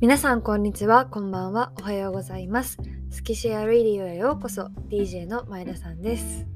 [0.00, 2.78] 皆さんこんにちはこんばんはおはようございます。
[3.10, 6.46] スキシェアレディオへようこそ DJ の前田さんです。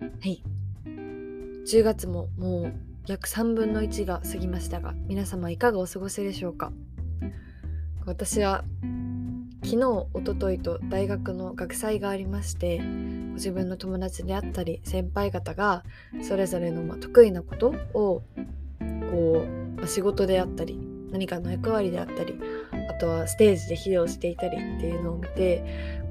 [0.00, 0.42] はい。
[0.86, 2.72] 10月ももう
[3.06, 6.72] 約3分の1が過ぎましたが皆様いかがお過ごしでしょうか？
[8.06, 8.64] 私は
[9.62, 15.84] 昨日おとといと大学の学祭がありまして自分の友達であったり先輩方が
[16.22, 18.22] それぞれのま得意なことを
[19.10, 19.44] こ
[19.78, 22.38] う、仕事であったり何かの役割であったり
[22.90, 25.62] あとはステージで披露していたりっていうのを見て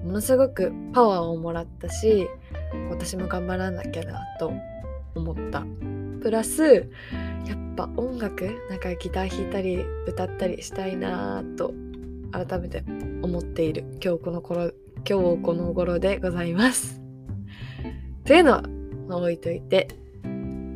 [0.04, 2.28] ものすごくパワーをもらったし
[2.90, 4.54] 私も頑張らなきゃなと
[5.16, 5.66] 思った。
[6.22, 6.64] プラス
[7.46, 9.78] やっぱ音楽なんかギター弾いたり
[10.08, 11.72] 歌ったりしたいなと
[12.32, 12.84] 改めて
[13.22, 14.72] 思っている今日この頃
[15.08, 17.00] 今日この頃でございます。
[18.26, 18.64] というのは、
[19.08, 19.88] ま、置いといて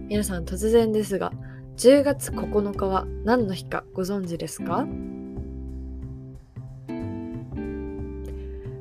[0.08, 1.34] 皆さん突然ですが
[1.80, 4.86] 10月9日は何の日かご存知ですか？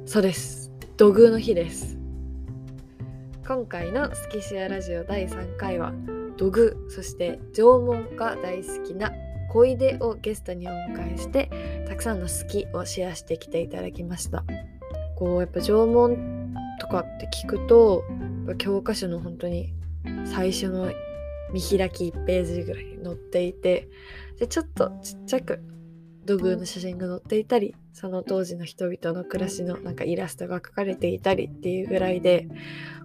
[0.04, 0.72] そうです。
[0.96, 1.96] 土偶の日です。
[3.46, 5.92] 今回のスキシアラジオ第3回は
[6.36, 9.12] 土偶そして縄文が大好きな
[9.48, 14.42] 小出をゲストにお迎えしてたくさんの好きをシェアしてきていただきました。
[15.14, 18.02] こうやっぱ縄文とかって聞くと
[18.58, 19.72] 教科書の本当に
[20.24, 20.90] 最初の
[21.52, 23.88] 見開き1ページぐらい載っていて
[24.38, 25.62] でちょっとちっちゃく
[26.24, 32.48] 土偶の写真が載っていたりその当時の人々の暮らしのなんかイラストが描かれていたりっていうぐらいで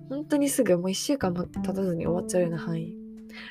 [0.09, 2.93] 本当にすぐもう1週間も経たずに終わっちゃうような範囲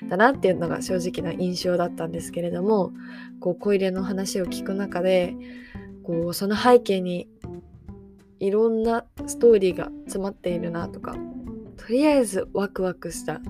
[0.09, 2.93] だなっていうのが正直な印象だったんですけれども
[3.41, 5.35] こう小入れの話を聞く中で
[6.05, 7.29] こうその背景に
[8.39, 11.17] いろんなストーリーが詰まっているなとか
[11.77, 13.41] とりあえずワクワクした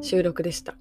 [0.00, 0.76] 収録でした。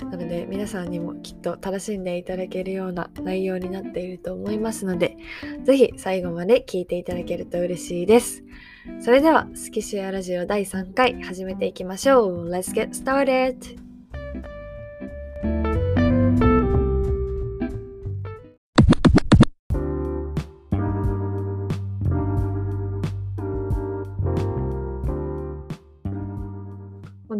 [0.00, 5.16] なので皆さんにもきっと楽しんでいただけるような内容になっていると思いますので、
[5.64, 8.44] ぜひ最後まで聞いていただけると嬉しいです。
[9.00, 12.48] それでは、スキシェアラジオ第3回始めていきましょう。
[12.48, 13.85] Let's get started!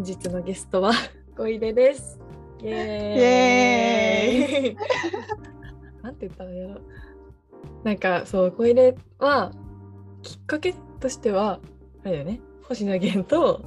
[0.07, 0.93] 日のゲストは
[1.37, 2.21] 小出です。
[2.63, 4.77] イエーイ。
[6.03, 6.81] なんて言ったのやろ
[7.85, 9.53] なんかそう小出は
[10.23, 11.61] きっかけとしては
[12.03, 12.41] あれだよね。
[12.63, 13.63] 星野源と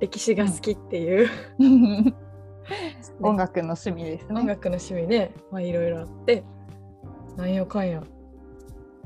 [0.00, 1.28] 歴史が好きっていう、
[1.58, 2.14] うん、
[3.20, 4.40] 音楽の趣味ですね。
[4.40, 6.44] 音楽の趣味でまあいろいろあって。
[7.36, 8.02] なんやかんや。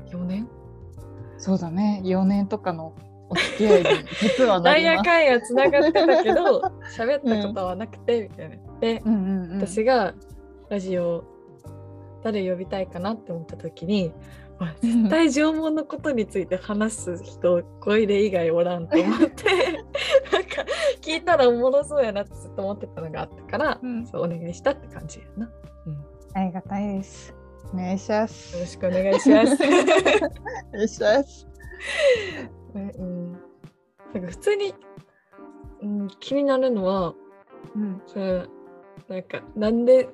[0.09, 0.47] 4年？
[1.37, 2.01] そうだね。
[2.03, 2.93] 4年とかの
[3.29, 3.89] お付き合いで
[4.21, 6.61] 実はなんやかんやつながってたけど
[6.95, 8.55] 喋ったことはなくて、みたいな。
[8.79, 10.13] で、うんうんうん、私が
[10.69, 11.23] ラジオ
[12.23, 14.13] 誰呼びたいかなって思った時に、
[14.59, 19.43] まあ、絶対縄文のことについて話す人小出以外おらんと思って
[20.31, 20.65] なんか
[21.01, 25.51] 聞いたらおもろそうやなってずっと思ってたのがあったから、うん、そうお願いしたって感じやな。
[25.85, 27.35] うん、ありがたいです。
[27.73, 28.55] お願いします。
[28.55, 29.53] よろしくお願いします。
[30.73, 31.47] お願いします。
[32.79, 33.37] うん、な
[34.19, 34.73] んか普通に、
[35.81, 37.13] うん、気になるのは、
[37.75, 38.47] うん、それ
[39.09, 40.09] なんかなんで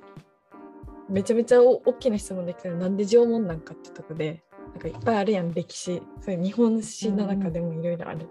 [1.09, 4.43] めちゃめちゃ大きな質問できたらなんで縄文なんかってとこで
[4.73, 6.01] なんかいっぱいあるやん歴史。
[6.21, 8.29] それ日本史の中でもいろいろある、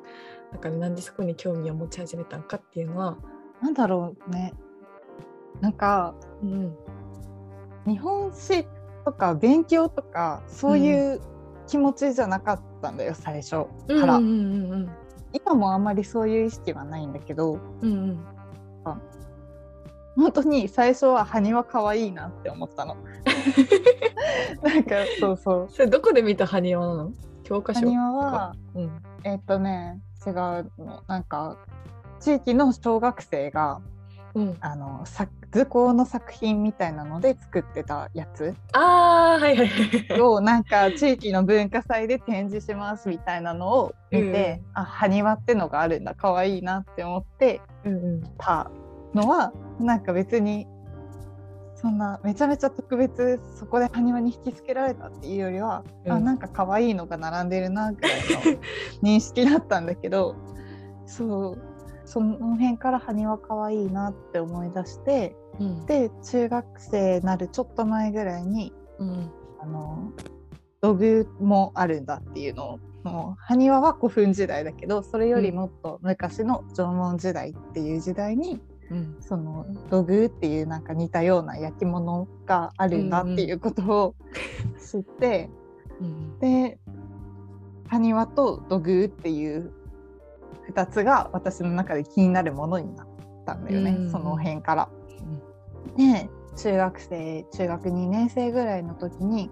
[0.53, 3.19] うん、だからなんでそこに興味を持ち始めたんかっていうのは
[3.61, 4.55] なんだろうね。
[5.61, 6.77] なんか、うん、
[7.87, 8.65] 日本史
[9.05, 11.21] とか勉強とかそういう
[11.69, 14.91] 気持ちじゃなかったんだよ、うん、最初から、うんうんうん、
[15.33, 18.25] 今もあんまりそういう意識はないんだけど、うんうん、
[20.17, 22.97] 本当に最初は埴輪可愛いなって思ったの。
[24.63, 25.69] なんかそうそう。
[25.71, 27.13] それどこで見た埴輪なの？
[27.45, 31.05] 教科書埴輪は、うん、えっ、とね違うの。
[31.07, 31.57] なんか
[32.19, 33.81] 地域の小学生が、
[34.35, 35.05] うん、あの
[35.51, 38.55] 図工の作品みたいなので作ってたやつ。
[38.73, 47.61] あはいはいをなんか地域の文化祭で展示しますみたいなのを見て、うん、あ埴輪ってのがあるんだ可愛いなって思って
[48.39, 48.71] た
[49.15, 49.81] のは、うん。
[49.81, 50.67] うん、なんか別に
[51.81, 58.61] そんなめちゃめちゃ特別そこで埴輪に引きつけられたっていうよりは、うん、あなんか可愛いのが並んでるなぐらいの
[59.03, 60.35] 認識だったんだけど
[61.07, 61.63] そう
[62.09, 70.11] その辺から埴輪可愛いなって思い出して、うん、で中学生なるちょっと前ぐらいに、うん、あの
[70.81, 78.59] 土偶もあるんだっていうのをもう埴輪は古墳時代だけどそれよりもっと昔の縄文時代っていう時代に
[78.91, 84.15] うん、その土偶っていうなんか似たような焼き物があるんだっていうことを
[84.79, 85.51] 知って、
[86.01, 86.07] うん。
[86.07, 86.79] うん、で
[87.87, 89.73] 埴輪と土偶っていう
[90.71, 93.07] 2つが私の中で気になるものになっ
[93.47, 94.89] たんだよね、うん、その辺から。
[95.97, 99.51] で中学生中学2年生ぐらいの時に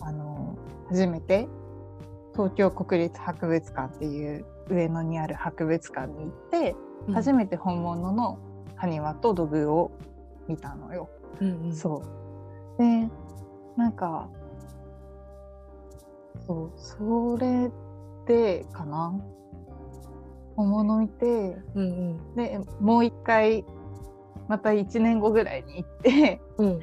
[0.00, 0.56] あの
[0.88, 1.48] 初めて
[2.32, 6.76] 東京国立博物館っていう上野にある博物館に行って、
[7.08, 8.38] うん、初めて本物の
[8.76, 9.90] 埴輪と土偶を
[10.48, 11.08] 見たのよ。
[11.40, 12.02] うんうん、そ
[12.78, 12.82] う。
[12.82, 13.08] で
[13.76, 14.28] なんか
[16.46, 17.70] そうそれ
[18.26, 19.14] でかな
[20.56, 21.86] 本物見て、うんう
[22.32, 23.64] ん、でもう一回
[24.48, 26.80] また1年後ぐらいに行って、うん、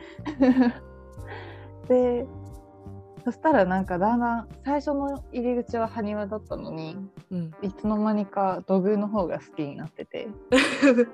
[1.87, 2.27] で
[3.25, 6.97] そしたらなんかだんだん最初の入り口は埴輪だったのに、
[7.31, 10.27] うん、いつの間にか土偶の方が好きになってて。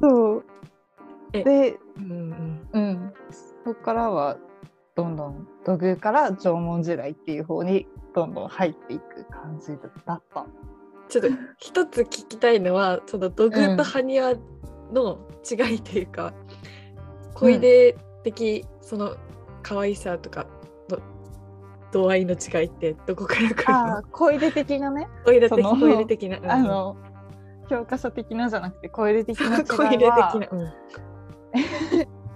[0.00, 0.44] そう。
[1.32, 3.12] で、うんうんうん、
[3.64, 4.38] そこからは
[4.96, 9.68] どんどん土偶から縄文時代っていう方にどんどん入っていく感じ
[10.06, 10.46] だった。
[11.08, 11.28] ちょっと
[11.58, 14.34] 一つ聞きたいのはその土偶と埴輪
[14.92, 15.18] の
[15.48, 19.16] 違いというか、うん、小出的その
[19.62, 20.46] 可愛さとか
[20.88, 20.98] の
[21.92, 24.02] 度合いの違いってどこから来るの？
[24.10, 25.08] 小出的なね。
[25.24, 26.96] 小出的小出的な、うん、あの
[27.68, 30.32] 教科書的なじゃなくて小出的な違いは。
[30.38, 30.72] 的な、うん、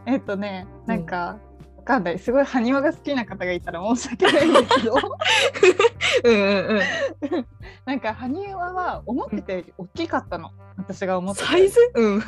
[0.13, 1.41] えっとねなんか、わ
[1.87, 2.19] かんない。
[2.19, 4.95] すごい埴輪が好きな方がいたら申し訳ないんですけど。
[6.25, 6.81] うんうん
[7.33, 7.47] うん。
[7.87, 11.81] なんか埴輪は思ってて大きかったの、私が思ってサイズ？
[11.95, 12.23] うん。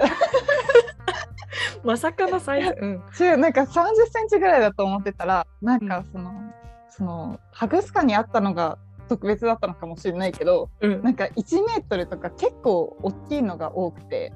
[1.84, 3.66] まさかのサイズ、うん、違うなんか30
[4.10, 6.52] センチぐらいだと思ってたらなんかその、うん、
[6.90, 8.78] その博物館にあったのが
[9.08, 14.32] 特別だったのかもしれないけど、うん、なんか1メートルとか結構大きいのが多くて。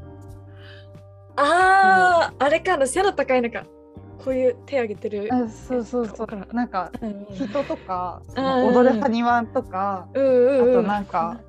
[1.37, 3.65] ああ、あれかの背の高いのか
[4.25, 6.91] こういう手挙げてるあそうそうそうなんか
[7.35, 11.41] 人とか、その踊る埴輪とか、あとなんか、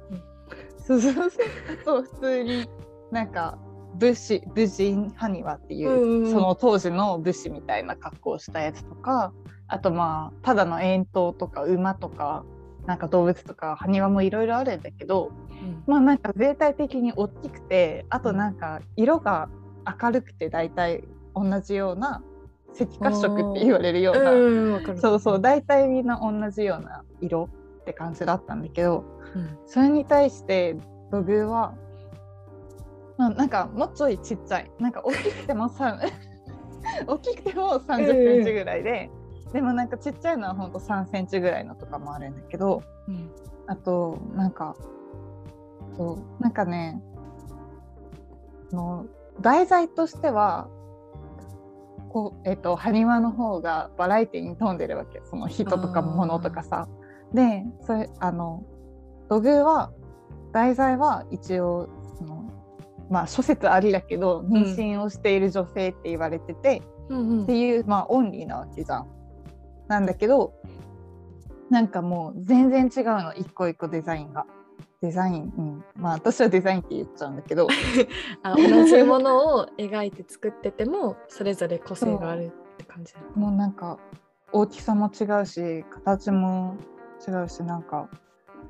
[0.85, 1.29] そうそうそう。
[1.81, 2.69] あと普通に
[3.11, 3.57] なんか
[3.95, 9.31] 武士武人埴輪っていう,、その当時の武士みたいな格好をしたやつとか
[9.67, 12.43] あとまあただの煙頭とか馬とか
[12.85, 19.49] なんか動物とか埴輪もいろいろあるんだけど、うん、まあなんか全体的に大きくてあとなんか色が
[20.01, 22.21] 明るくて大体同じような
[22.83, 27.49] 赤褐色って言われるような、うん、そうそう大体みんな同じような色
[27.81, 29.03] って感じだったんだけど、
[29.35, 30.75] うん、それに対して
[31.11, 31.75] 土偶は
[33.17, 35.99] まあ、なんかもうちょいちっちゃいなんか大きくてもさ
[37.07, 39.09] 大きくても3 0センチぐらいで、
[39.47, 43.31] うん、でもなんかちっちゃいのはほんと3センチぐらいのとかもあるんだけど、うん、
[43.67, 44.75] あとなんか
[45.97, 47.01] そうなんかね
[48.71, 49.05] の
[49.41, 50.67] 題材としては
[52.09, 56.87] こう、えっと、埴輪の方がバラエティに富んでるわけその人とか物とかさ。
[57.33, 58.63] でそれあの
[59.29, 59.91] 土偶は
[60.53, 61.89] 題材は一応
[63.09, 69.07] まあ諸説ありだけど妊娠をしている女性って言われてて、うんっていう、まあ、オンリーなわけじゃん。
[69.87, 70.53] なんだけど
[71.69, 74.45] なんかもう全然違うの一個一個デザインが。
[75.05, 77.67] デザイン、うん、まあ私はデザインって言っちゃうんだけど。
[78.41, 83.99] あ同じものを描いて作っててもそれぞれ個性があるって感じもうなんか
[84.51, 86.75] 大きさも違うし形も
[87.27, 88.09] 違うしなんか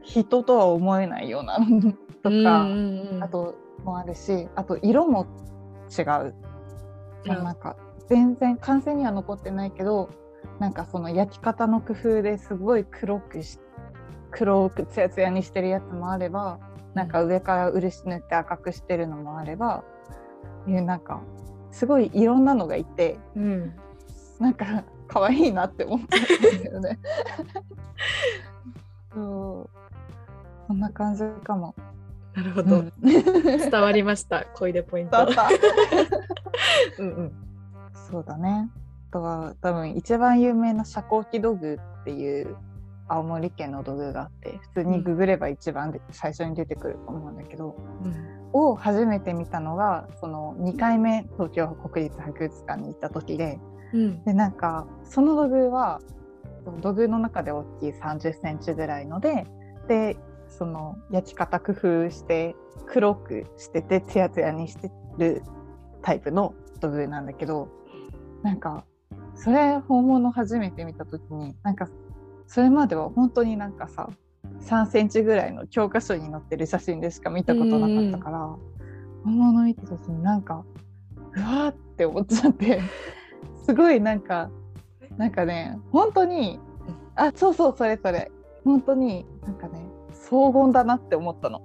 [0.02, 1.58] 人とは思えないような
[2.22, 2.68] とか、
[3.22, 5.26] あともあるしあと色も
[5.98, 6.36] 違う、
[7.28, 7.78] うん、なんか
[8.08, 10.10] 全然完成には残ってないけど
[10.60, 13.60] なんかその焼き方の工夫ですごい黒くし
[14.36, 16.60] 黒くツヤツヤにしてるやつもあれば
[16.94, 19.84] なんか上から漆塗って赤くしてるのもあれば
[20.68, 21.22] いうなんか
[21.72, 23.74] すごいいろんなのがいて、うん、
[24.40, 27.00] なんか可愛いなって思ったんだよね。
[29.14, 29.78] そう。
[30.68, 31.76] そんな感じかも。
[32.34, 35.18] なるほど、うん、伝わりました小出ポイント。
[37.00, 37.32] うんうん。
[37.94, 38.70] そうだね。
[39.10, 42.58] あとは多分一番有名な遮光器土偶っていう
[43.08, 48.16] 青森県の土偶があって普通にググれば一番で、最初に出てくると思うんだけど、うん、
[48.54, 53.60] を初めて見たのがその2回目東京国立博物館に行った時で、
[53.94, 56.02] うん、でなんかその土偶は
[56.82, 59.46] 土偶の中で大きい3 0センチぐらいので
[59.88, 62.56] でその焼き方工夫して
[62.88, 65.44] 黒くしててツヤツヤにしてる
[66.02, 67.68] タイプの土偶なんだけど
[68.42, 68.86] なんか
[69.36, 71.88] それ本物初めて見た時になんか
[72.48, 74.10] それまでは本当になんかさ
[74.62, 78.56] 3センチぐらいの教科書に載ってる写真でしか見たことなかったから、
[79.24, 80.64] 本物見た時になんか
[81.34, 82.82] うわーって思っちゃって
[83.66, 84.50] すごいなんか
[85.18, 86.60] なんかね本当に
[87.16, 88.32] あそうそうそれそれ
[88.64, 91.62] 本当になんかね荘厳だなって思ったの。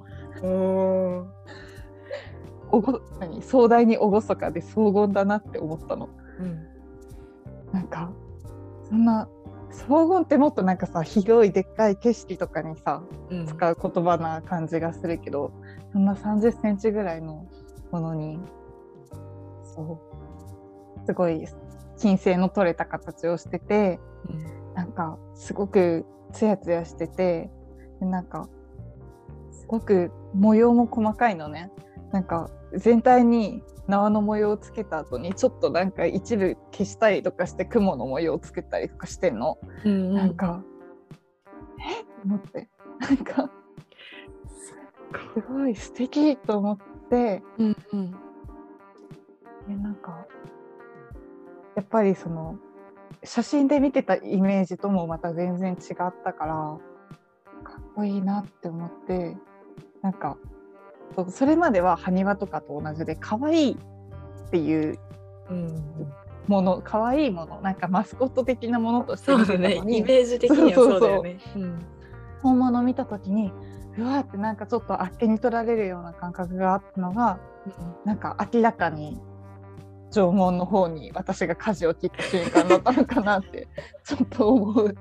[2.73, 3.43] おご何？
[3.43, 6.09] 壮大に厳かで荘厳だなって思ったの。
[6.39, 6.67] うん、
[7.73, 8.13] なんか
[8.89, 9.29] そんな
[9.73, 15.53] 荘厳ってもっとなんかさ広いでっかい景色とかにさ、うん、使う言葉な感じがするけど
[15.93, 17.47] そんな3 0センチぐらいの
[17.91, 18.39] ものに
[19.75, 20.01] そ
[21.03, 21.47] うすごい
[21.99, 27.51] 金星の取れた形をしてて、うん、なんかすごくツヤツヤしてて
[28.01, 28.49] でなんか
[29.53, 31.71] すごく模様も細かいのね。
[32.13, 40.65] なんか全体に縄の模様をつけた後にちょっとなんか一部消したりとかして雲の模様を作ったりとかしてんの、うんうん、なんか。
[41.79, 42.01] え？
[42.01, 42.69] っと思って。
[43.01, 43.51] なんか。
[45.35, 46.79] すごい素敵と思っ
[47.11, 48.17] て、うんうん、で
[49.83, 50.27] なんか。
[51.77, 52.57] やっぱりその
[53.25, 56.79] 写真で見てたイメージともまた全然違ったから
[57.65, 59.37] かっこいいなって思って。
[60.03, 60.39] なんか
[61.31, 64.99] それまでは埴輪とかと同じで可愛いっていう
[66.47, 71.39] もの、うん、可愛いものなんかマスコット的なものとして見てたね、イメージ的にはそうだよね。
[72.43, 73.53] 本物見た時に
[73.99, 77.73] うわーってなんかちょっとあっけに取られるような感覚があったのが、うん、
[78.07, 79.21] なんか明らかに
[80.11, 83.69] 縄文の方に私が舵を切った瞬間だったのかなって
[84.05, 84.95] ちょっと思う。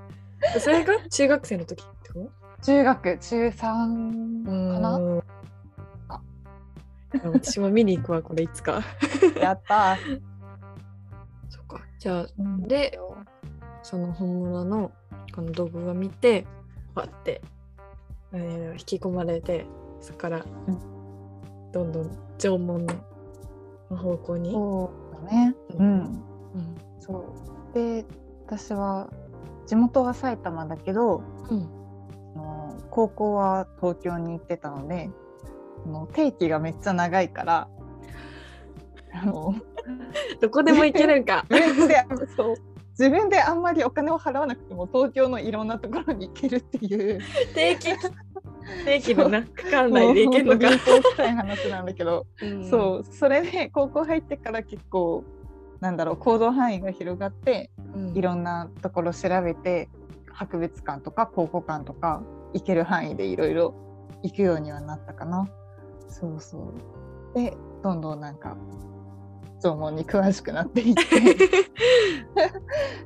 [0.60, 2.64] それが中学生の時ってこと？
[2.64, 5.22] 中学中3かな？
[7.24, 8.82] 私も見に行くわこれいつか。
[9.40, 9.98] やった。
[11.50, 11.82] そっか。
[11.98, 13.00] じゃあ、うん、で
[13.82, 14.92] その本物の
[15.34, 16.46] この道具を見て
[16.96, 17.42] わって、
[18.34, 19.66] えー、引き込まれて
[20.00, 20.46] そこから、
[21.72, 22.86] どんどん縄文
[23.90, 24.52] の方向に。
[24.52, 25.56] そうだね。
[25.78, 26.22] うん、うん、
[27.00, 27.18] そ
[27.72, 27.74] う。
[27.74, 28.06] で
[28.46, 29.10] 私は
[29.68, 31.80] 地元は埼玉だけど、うん、
[32.90, 35.10] 高校は東京に行ってたので
[35.88, 37.68] の定期がめっちゃ長いから
[39.14, 39.56] あの
[40.42, 41.46] どこでも行けるんか。
[41.50, 42.06] 自分で
[42.36, 42.56] そう
[42.92, 47.20] 自分であんまりお金を払わなくても東京のいろんなところに行けるっていう。
[47.56, 47.96] 定期？
[48.86, 50.70] 定期のな区間内で行けるのか。
[51.16, 53.06] たい話なんだけど、うん、そう。
[53.10, 55.24] それで高校入ってから結構
[55.80, 59.88] なんだろう行動範囲が広がって、うん、いろんなところ調べて
[60.34, 62.22] 博物館とか考古館とか
[62.54, 63.74] 行ける範囲でいろいろ
[64.24, 65.48] 行くようにはなったかな。
[66.10, 66.74] そうそう。
[67.34, 68.58] でどんどんなんか
[69.62, 71.02] 縄文に詳しくなっていって。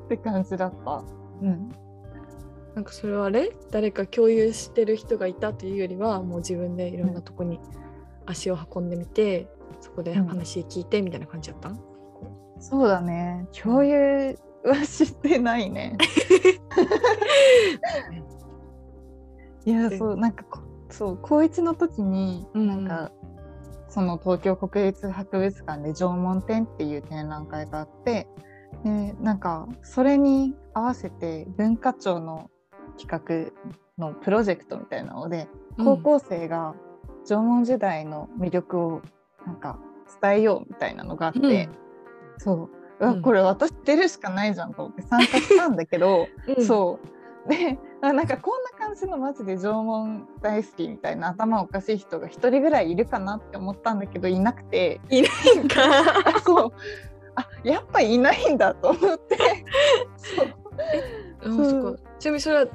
[0.05, 1.03] って感じだった。
[1.41, 1.69] うん、
[2.75, 3.51] なんかそれはあれ？
[3.72, 7.60] 誰か共有してる人がいたというよりはもう自分でいろんなとこに
[8.25, 11.77] 足を運んでみて、うん、そこで話聞いてみたいな感じだった、うん、
[12.60, 13.48] そうだね。
[13.51, 15.98] 共有はしてないね。
[19.65, 20.43] いやそうなんか
[20.94, 23.12] そう高1の時になんか、
[23.88, 28.28] うん、その東京国立博物館で縄文展っていう展覧会があって
[28.84, 32.52] でなんかそれに合わせて文化庁の
[33.00, 33.52] 企
[33.98, 35.48] 画のプロジェクトみたいなので、
[35.78, 36.76] 高校生が
[37.26, 39.02] 縄文時代の魅力を
[39.46, 39.80] なんか
[40.22, 41.70] 伝えようみたいなのがあって、うん、
[42.38, 42.70] そ
[43.00, 43.10] う。
[43.10, 47.00] うこれ私出るしかないじゃんと思って参加したんだけど、 うん、そ
[47.46, 47.50] う。
[47.50, 47.78] で
[48.12, 55.00] なんかこんな感じのマジで縄文大好きみたいな頭おかしい人が一人ぐらいいるかなって思ったんだけどいなくて。
[55.10, 55.81] いないんか。
[56.43, 56.74] そう。
[57.36, 59.38] あやっぱいないんだと思って。
[60.17, 61.65] そう。
[61.65, 62.00] そう。
[62.19, 62.67] ちなみにそれは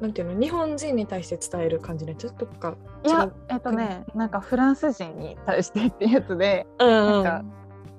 [0.00, 0.40] なんていうの？
[0.40, 7.44] 日本人に対して伝える感じのやつとかいやえっとねなんかフランス人に対してってやつで、うん、なんか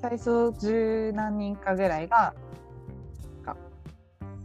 [0.01, 2.33] 最初十何人かぐらいが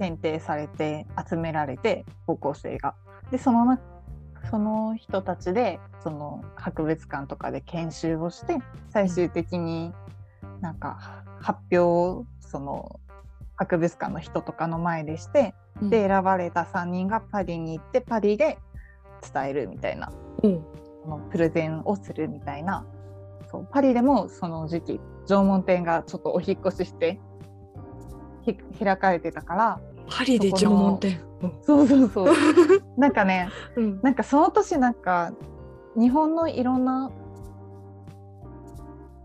[0.00, 2.94] 選定されて集められて高校生が。
[3.30, 3.78] でその
[4.50, 8.56] その人たちでその博物館とかで研修をして
[8.88, 9.92] 最終的に
[10.62, 12.98] なんか発表をその
[13.56, 18.58] 博物館の人とかの前でして、うん、で選ばれた3人がパリに行ってパリで
[19.32, 20.10] 伝えるみたいな、
[20.42, 20.64] うん、
[21.06, 22.86] のプレゼンをするみたいな。
[23.50, 27.20] そうパリでもその時期縄文展がちょっとお引越しして
[28.78, 29.80] 開かれてたから
[30.10, 31.20] パリで縄文展。
[31.62, 32.34] そうそうそう。
[32.98, 35.32] なんかね、うん、なんかその年なんか
[35.96, 37.10] 日本のいろんな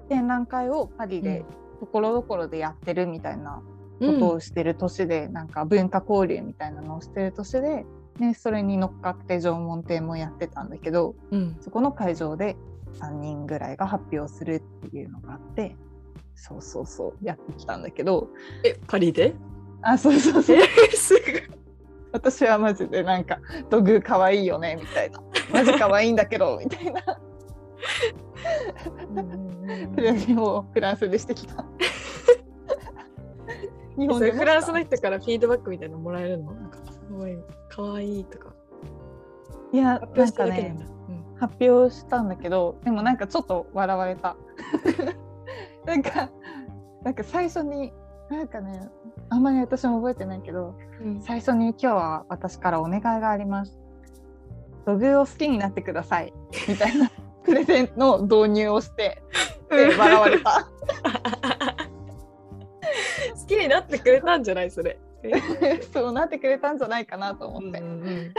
[0.08, 1.44] 展覧会をパリで
[1.80, 3.62] ところどころでやってるみたいな
[4.00, 7.86] ことをしてる年で、うん、なんか文化交流みたいなのをしてる年で
[8.20, 12.56] でそれに乗っかって縄文展もやってたんだけど、うん、そこの会場で
[13.02, 15.76] 3人ぐらいが発表するっていうのがあって
[16.36, 18.30] そうそうそうやってきたんだけど。
[18.64, 19.36] えパリで？
[19.86, 20.58] あそうそうそう。
[20.96, 21.22] すぐ
[22.12, 23.40] 私はマジでなんか
[23.70, 25.20] 「土偶かわいいよね」みたいな
[25.54, 27.02] 「マジかわいいんだけど」みたいな。
[29.96, 31.66] プレゼンをフランスでしてきた。
[33.98, 36.54] 日本でフランスの人からフィードバックみたいなのもらえるの？
[36.54, 37.38] なんかすごい
[37.70, 38.54] かわいいとか。
[39.72, 40.76] いやなんかね、
[41.10, 44.36] うん、発表したんだけどでもなんかちょっと笑われた。
[45.86, 46.30] なんか
[47.04, 47.94] なんか最初に
[48.30, 48.90] なんかね
[49.30, 53.78] あんまり私も覚えてないけど、うん、最初に今日は私からお願いがあります。
[54.86, 56.34] 土偶を好きになってください。
[56.68, 57.12] みたいな
[57.44, 59.22] プレゼンの導入をして
[59.70, 60.70] で 笑われた。
[63.36, 65.00] 好きになってくれたんじゃないそれ。
[65.94, 68.34] そうなってくれたんじゃないかなと思って、うん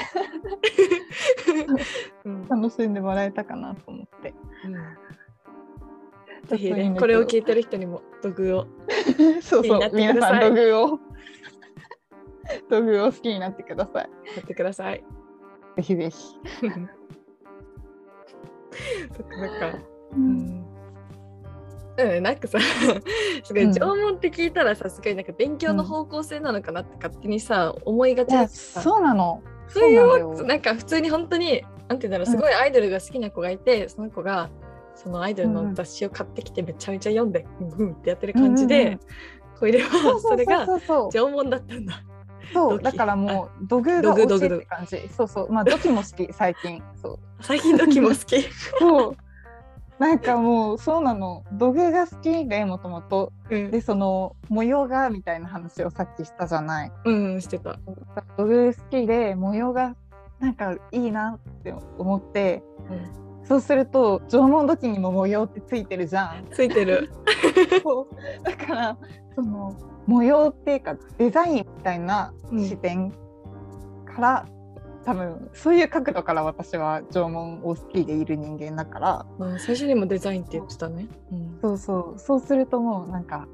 [2.25, 8.66] うん、楽しんでもらえたかなと思って、うん、ぜひねこれを聞いてる人にも土偶を
[9.43, 9.91] そうそう。
[9.93, 10.99] 皆さん土偶を。
[12.71, 14.11] 土偶を好きになってください。
[14.37, 15.05] やってください。
[15.77, 16.17] ぜひぜひ。
[19.17, 19.79] そっかそっか。
[20.13, 20.67] うん。
[21.99, 22.59] うん、なんかさ
[23.43, 29.43] すごい縄文って聞いたらさすごいなんか勉強の方向性なのかなって勝手にさ、思いがちだそうなの。
[29.69, 34.51] そういうなんか普通に本当になんて言うんだろうすごいアイドルが好きな子がいて、うん、その子が
[34.97, 39.00] そのアイドルの雑誌を買ってきてめちゃめちゃ読んで、うん、うんってやってる感じで、うんうん、
[39.59, 42.03] これはそれが縄文だったんだ。
[42.53, 45.09] そうだからもう土偶が欲しいって感じ。
[45.09, 45.53] そうそう。
[45.53, 46.83] まあ土器も好き 最近。
[47.00, 47.19] そう。
[47.41, 48.43] 最近土器も好き。
[48.79, 49.17] そう。
[49.99, 51.45] なんかもうそうなの。
[51.53, 56.93] 土偶が好きでもともとでその模様がみたいな話をさっきしたじゃない。
[57.05, 57.79] うんしてた。
[58.37, 59.97] 土偶好きで模様が
[60.38, 66.47] なんかいいなって思って、うん、そうすると縄文土器にも模様ってついてるじゃん。
[66.50, 67.11] ついてる。
[68.43, 68.99] だから
[69.35, 73.13] その模様っていうかデザインみたいな視点
[74.04, 74.49] から
[75.04, 82.19] 多分そういう角度から私は縄文を好きでいる人間だから、まあ、最初にもデザインって言ってたね、うん、そうそう。
[82.19, 83.47] そうするともうなんか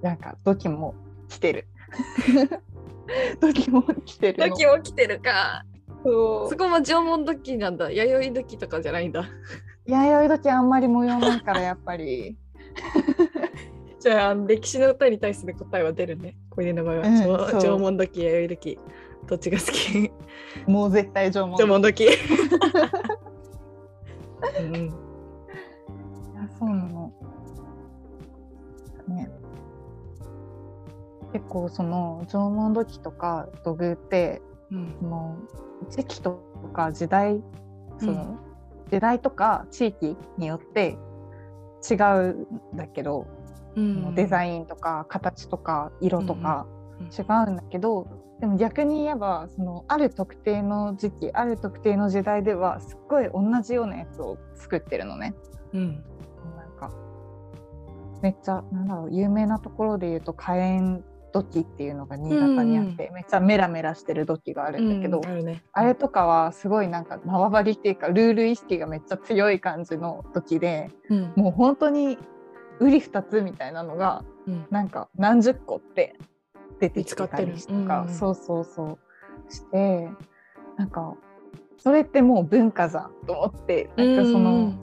[0.00, 0.94] なんか土器も
[1.28, 1.68] 来てる。
[3.40, 5.64] 土器も来てる土器も来てるか
[6.06, 6.50] そう。
[6.50, 7.90] そこも縄文土器なんだ。
[7.90, 9.28] 弥生土器とかじゃないんだ。
[9.86, 12.36] 弥生土器あんまり模様ないからやっぱり。
[13.98, 16.36] じゃあ歴史の歌に対する答えは出るね。
[16.50, 17.16] 小出の場合は、うん、
[17.60, 18.78] 縄文土器弥生土器。
[19.26, 20.12] どっちが好き？
[20.70, 21.56] もう絶対縄文。
[21.56, 22.06] 縄文時
[24.60, 24.78] うん、い
[26.36, 27.12] やそうなの。
[29.08, 29.28] ね。
[31.32, 35.36] 結構その縄文土器とか土偶って、うん、その
[35.90, 37.40] 時期とか時代
[37.98, 40.98] その、うん、時代とか地域によって
[41.88, 43.26] 違うんだけど、
[43.76, 46.66] うん、デザインとか形とか色とか
[47.16, 48.08] 違うんだけど、
[48.40, 55.34] でも逆に言えばそのある特定の時期ある特定の時代ではすっごい同じようなやつを作ってるのね。
[55.72, 56.04] うん、
[56.56, 56.90] なんか
[58.22, 61.02] めっちゃなんだろう有名なところで言うと火炎
[61.32, 72.18] 土器っていうのが新潟にあって、うん、めっちゃメラメラしてる土器があるんだけど、うんあね、あれとかはすごいなんか縄張りっていうかルール意識がめっちゃ強い感じの土器で、うん、もう本当に
[72.80, 76.16] うり二つみたいなのが、うん、なんか何十個って
[76.80, 78.98] 出てきたりとか、うん、そうそうそ
[79.48, 80.10] うして
[80.76, 81.14] なんか
[81.78, 84.78] それってもう文化じゃんと思ってなんかその、うん、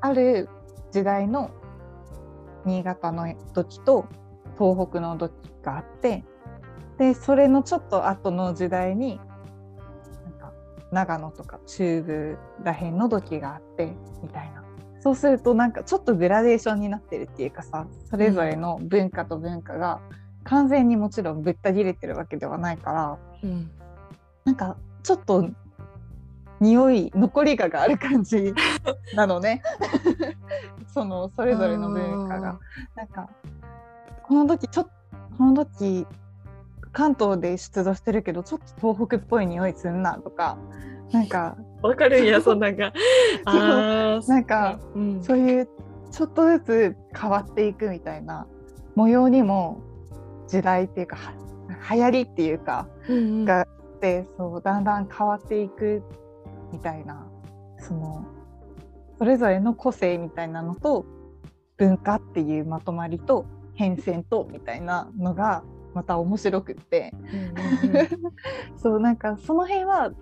[0.00, 0.48] ある
[0.92, 1.50] 時代の
[2.64, 4.06] 新潟の土と
[4.60, 5.30] 東北の土
[5.62, 6.22] があって
[6.98, 9.18] でそれのちょっと後の時代に
[10.24, 10.52] なんか
[10.92, 14.60] 長野とか中部らへんの土器があってみたいな。
[15.02, 19.98] そうするとなんかちょっとグラデーションになってるっていうかさそれぞれの文化と文化が
[20.44, 23.70] 完全にもちろんぶった切れてるわけではないから、うん、
[24.44, 25.48] なんかちょっと
[26.60, 28.52] 匂い残りががある感じ
[29.14, 29.62] なのね。
[30.92, 32.60] そのそれぞれの文化が。
[32.94, 33.30] なんか
[34.30, 34.90] この時ちょっと
[35.38, 36.06] この時
[36.92, 40.56] 関東で出土してるけどちょっと東北っぽい匂いすんなとか
[41.10, 42.92] なんかわかるんやそんなんか。
[43.44, 45.68] あなんか、うん、そういう
[46.12, 48.46] ちょっとずつ変わっていくみたいな
[48.94, 49.80] 模様にも
[50.46, 51.16] 時代っていうか
[51.92, 53.66] 流行りっていうか、うんうん、があっ
[53.98, 56.04] てそうだんだん変わっていく
[56.70, 57.26] みたいな
[57.78, 58.24] その
[59.18, 61.04] それぞれの個性みたいなのと
[61.78, 63.44] 文化っていうまとまりと
[63.80, 65.62] 変遷とみたいなのが
[65.94, 67.14] また面白くって、
[68.76, 70.12] そうなんかその辺は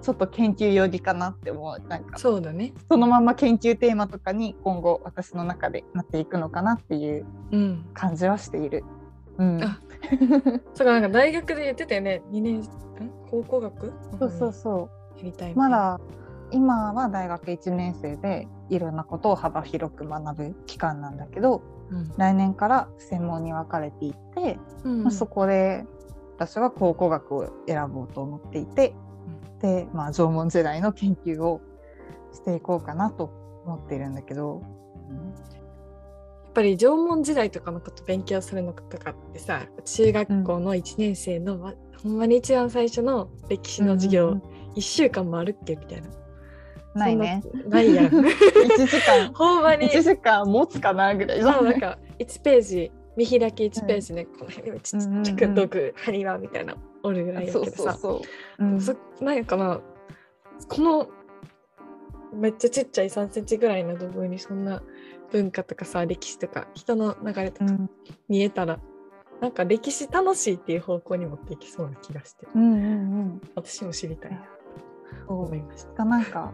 [0.00, 1.88] ちょっと研究寄りかなって思う。
[1.88, 2.72] なんかそうだね。
[2.88, 7.26] そのまま研究テーマとかに今後私の中でなっていくのかなっていう
[7.92, 8.82] 感じはしている。
[9.36, 9.60] うん、うん、
[10.72, 12.22] そうかなんか大学で言ってたよね。
[12.30, 12.62] 2年
[13.30, 13.92] 高校学？
[14.18, 15.18] そうそうそう。
[15.18, 16.00] やりたいまだ
[16.50, 25.84] 今は大学1年生でいろんなことを幅広く学ぶ期間なんだけど、うん、来年から専門に分かれていって、うん、まあ、そこで
[26.38, 28.94] 私は考古学を選ぼうと思っていて、
[29.54, 31.60] うん、で、まあ、縄文時代の研究を
[32.32, 33.30] していこうかなと
[33.66, 34.62] 思っているんだけど、
[35.12, 44.40] やっぱり縄文時代とかのこと勉強するのとかってさ中学校の1年生の、ほんまに一番最初の歴史の授業、
[44.74, 45.76] 1週間もあるっけ？
[45.76, 46.08] みたいな。
[46.94, 47.42] ないね。
[47.68, 48.06] ないやん。
[48.06, 49.32] 1時間。
[49.34, 49.88] ほんまに。
[49.88, 51.40] 1時間持つかなぐらい。
[51.40, 57.72] そうなんか1ページ見開き1ページね、うん、この辺にちっちゃく毒埴輪みたいなおるぐらいやけどさ。
[57.72, 58.22] そうそうそ
[58.58, 58.64] う。
[58.64, 59.80] うん、そなんかな
[60.68, 61.08] この
[62.32, 64.82] めっちゃちっちゃい3センチぐらいの土偶にそんな
[65.30, 67.72] 文化とかさ歴史とか人の流れとか
[68.28, 68.76] 見えたら、う
[69.38, 72.86] ん、なんか歴史楽しいっていう方向に持っていきそうな気がして、うんうんう
[73.24, 74.38] ん、私も知りたいな
[75.26, 76.04] と思いました。
[76.04, 76.52] なんか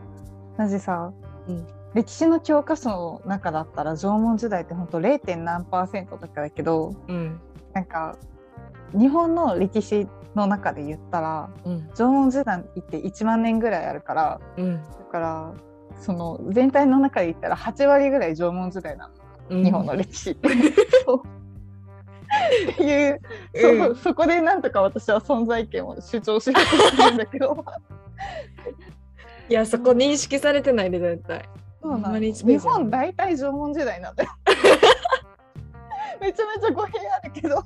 [0.59, 1.13] マジさ、
[1.47, 5.37] うん、歴史の教科書の中だったら縄文時代ってほんと 0.
[5.37, 7.41] 何パーセントとかだけど、うん、
[7.73, 8.17] なんか
[8.93, 15.55] 日本の歴史の中で言ったら、うん、縄文時代って1万年ぐらいあるから、うん、だから
[16.01, 19.15] その全体の中で言ったら8割ぐらい縄文時代なの、
[19.51, 20.49] うん、日本の歴史って。
[22.73, 27.65] っていう、そそこでなんとか私は存在権を主張しようとしてるんだけど
[29.49, 31.49] いやそこ認識されてないで絶対。
[31.81, 34.31] そうな日本大体縄文時代なんだよ。
[36.21, 37.63] めちゃめちゃ語弊あるけど。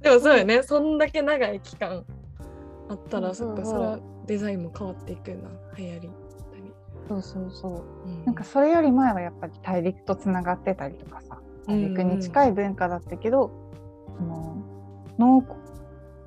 [0.00, 0.62] でもそうよね。
[0.62, 2.04] そんだけ長い期間
[2.88, 5.48] あったらそっかそれはデザインも変わっていくな。
[5.76, 6.10] 流行り。
[7.08, 11.38] そうそうそう、うん、なんかそれより前はやっぱり大陸とつながってたりとかさ。
[11.66, 13.50] 大陸に近い文化だったけど、
[14.18, 15.44] うんうん、農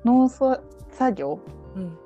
[0.04, 0.62] 農作
[1.14, 1.40] 業、
[1.74, 1.98] うん、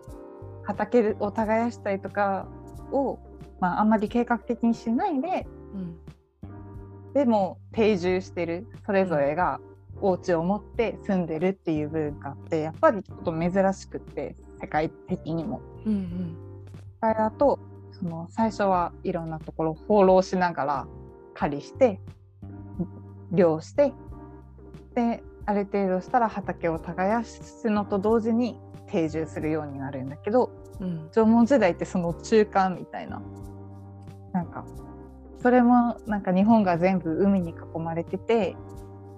[0.70, 2.46] 畑を耕したりとか
[2.92, 3.18] を、
[3.60, 8.66] まあ、あんまり計画的にしないで、うん、でも定住してる。
[8.86, 9.60] それぞれが
[10.00, 15.60] お家を持って住んでるっていう文化ってやっぱりちょっと珍しくって世界的にも。
[15.84, 16.36] うんうん、
[17.00, 17.58] だと
[17.92, 20.86] その最初はいろんなところ放浪しながら
[21.34, 22.00] 狩りして
[23.32, 23.92] 漁して
[24.94, 30.50] である程度したら畑を耕すのと同時に定住するようになるんだけど、
[30.80, 33.22] うん、縄文時代ってその中間みたいな。
[34.32, 34.64] なんか
[35.42, 38.56] それもなんか日本が全部海に囲まれてて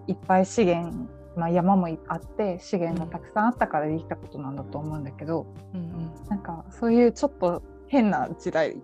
[0.07, 8.77] いっぱい資源、まあ、山もあって資源がたくさんあったからできたことなんだと思うんだけど、うんうん、なんかそういうちょっと変な時代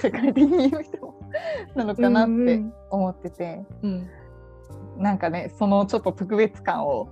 [0.00, 1.14] 世界的に言う人
[1.74, 4.08] なのかなって思ってて、うん、
[4.98, 7.08] なんかねそのちょっと特別感を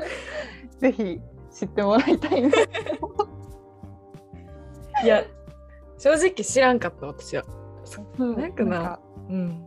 [0.78, 1.20] ぜひ
[1.52, 2.48] 知ってもらいたいな
[5.02, 5.24] いや
[5.98, 7.44] 正直知らんかった私は。
[8.18, 9.66] うん、なんかなうん、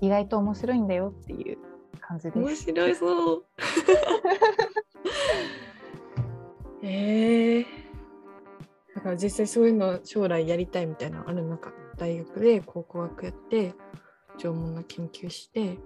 [0.00, 1.58] 意外と面白いんだよっていう
[2.00, 2.38] 感じです。
[2.38, 3.44] 面白いそう。
[6.82, 7.64] えー、
[8.94, 13.74] だから実際そういうの将来やりたいみたいなのある中大学で考古学やって
[14.38, 15.78] 縄文の研究して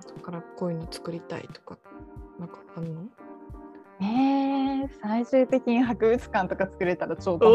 [0.00, 1.78] そこからこういうの作りたいとか
[2.38, 3.04] なんかあるの？
[4.02, 7.50] えー、最終的に博物館とか作れたら超楽し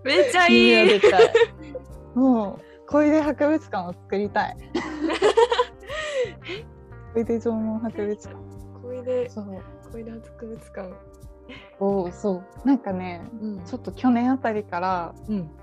[0.00, 0.02] い。
[0.04, 1.00] めっちゃいい。
[2.14, 4.56] もう小出博物館を作りたい。
[7.14, 8.34] 小出縄文博物館。
[8.82, 10.92] 小出そう小出博物館。
[11.80, 15.14] おそうなんかね、うん、ちょっと去年あたりから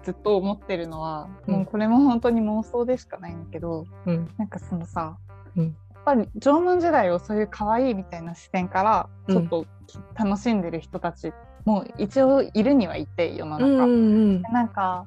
[0.03, 5.17] ずっと思ってるのは、うん、もうこれも本当に妄想でしかないんだけど、うん、なんかそのさ、
[5.55, 9.65] うん、ぱり縄文時代をそういう可愛いみたいな視点からちょっと
[10.15, 11.31] 楽しんでる人たち
[11.65, 13.65] も一応いるにはいて世の中。
[13.65, 13.89] うんうんう
[14.37, 15.05] ん、なんか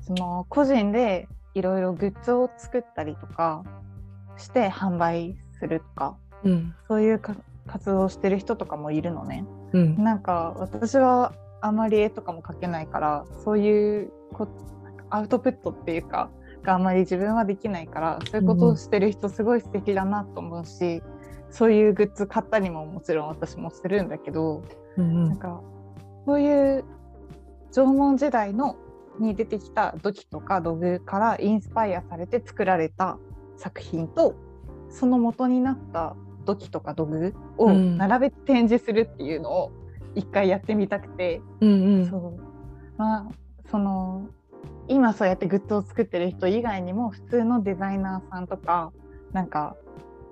[0.00, 3.64] その個人でいろいろグッズを作ったりとか
[4.36, 7.20] して販売するとか、うん、そういう
[7.66, 9.44] 活動してる人とかもいるのね。
[9.72, 14.48] うん、なんか私はあまり絵とかも描けないからそういうこ
[15.10, 16.30] アウトプットっていうか
[16.66, 21.02] があまり自分はできないからそういうことをしてる人すごい素敵だなと思うし、うん、
[21.50, 24.62] そういうグッズ買ったりももちろん私もするんだけど、
[24.98, 25.62] うん、なんか
[26.26, 26.84] そういう
[27.72, 28.76] 縄文時代の
[29.18, 33.18] に出てきた土器とか土偶からインスパイアされて作られた
[33.56, 34.34] 作品と
[34.90, 39.72] その元になった土器とか土偶を並べて展示するっていうのを
[40.14, 42.40] 一回やってみたくて、うんうん、そう。
[42.98, 43.26] まあ
[43.70, 44.28] その
[44.88, 48.92] 今そうやってグッズを作ってる人以外にも普通のデザイナーさんとか
[49.32, 49.76] なんか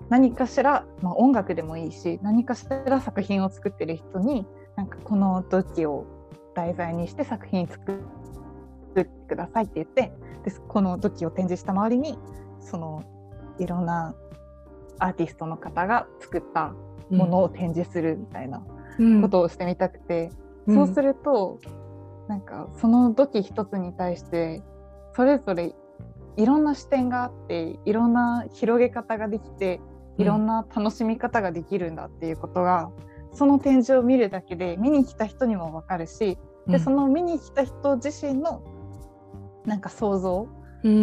[0.09, 6.07] 何かしら、まあ、音楽でもいいし何かしら作品を作ってる人になんかこの土器を
[6.55, 10.12] 題材にして作品作ってくださいって言って
[10.45, 12.19] でこの土器を展示した周りに
[12.61, 13.03] その
[13.59, 14.14] いろんな
[14.99, 16.75] アーティストの方が作った
[17.11, 18.62] ものを展示するみたいな
[19.23, 20.31] ことをしてみたくて、
[20.67, 21.84] うん、そうすると、うん、
[22.29, 24.63] なんかその土器一つに対して
[25.15, 25.75] それぞれ
[26.37, 29.81] いろんな視点があっていろんな広げ方ができて
[30.19, 32.91] いろんな楽しみ方ができるんだっていうことが、
[33.31, 38.63] うん、その展示を見るだけで見に来た人にも分かるしでその見に来た人自身の
[39.67, 40.49] なんか想像、
[40.83, 40.97] うんう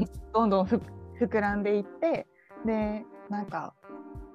[0.00, 2.26] ん、どんどん膨らんでいって
[2.66, 3.74] でなんか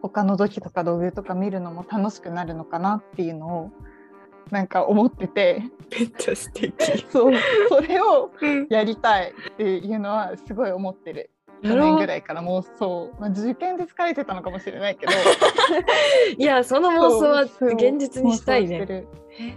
[0.02, 3.72] 他の土器とか道具とか見るのも楽しくなるのかなっていうのを
[4.52, 5.64] なんか思ってて。
[5.92, 6.74] めっちゃ素敵。
[7.10, 7.34] そう
[7.70, 8.32] それを
[8.70, 11.32] やりたいっていうのはすごい思ってる。
[11.62, 15.12] 去年ぐらいからもうそう、まあ、受験で疲れてたのかもしれないけど。
[16.38, 19.06] いやその妄想は現実にしたいね。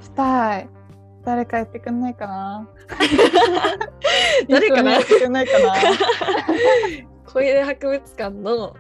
[0.01, 0.69] したい。
[1.25, 2.69] 誰かやってくんないかな。
[4.49, 4.93] 誰かな？
[4.93, 5.75] やってくんないかな。
[7.27, 8.77] 小出博物館の、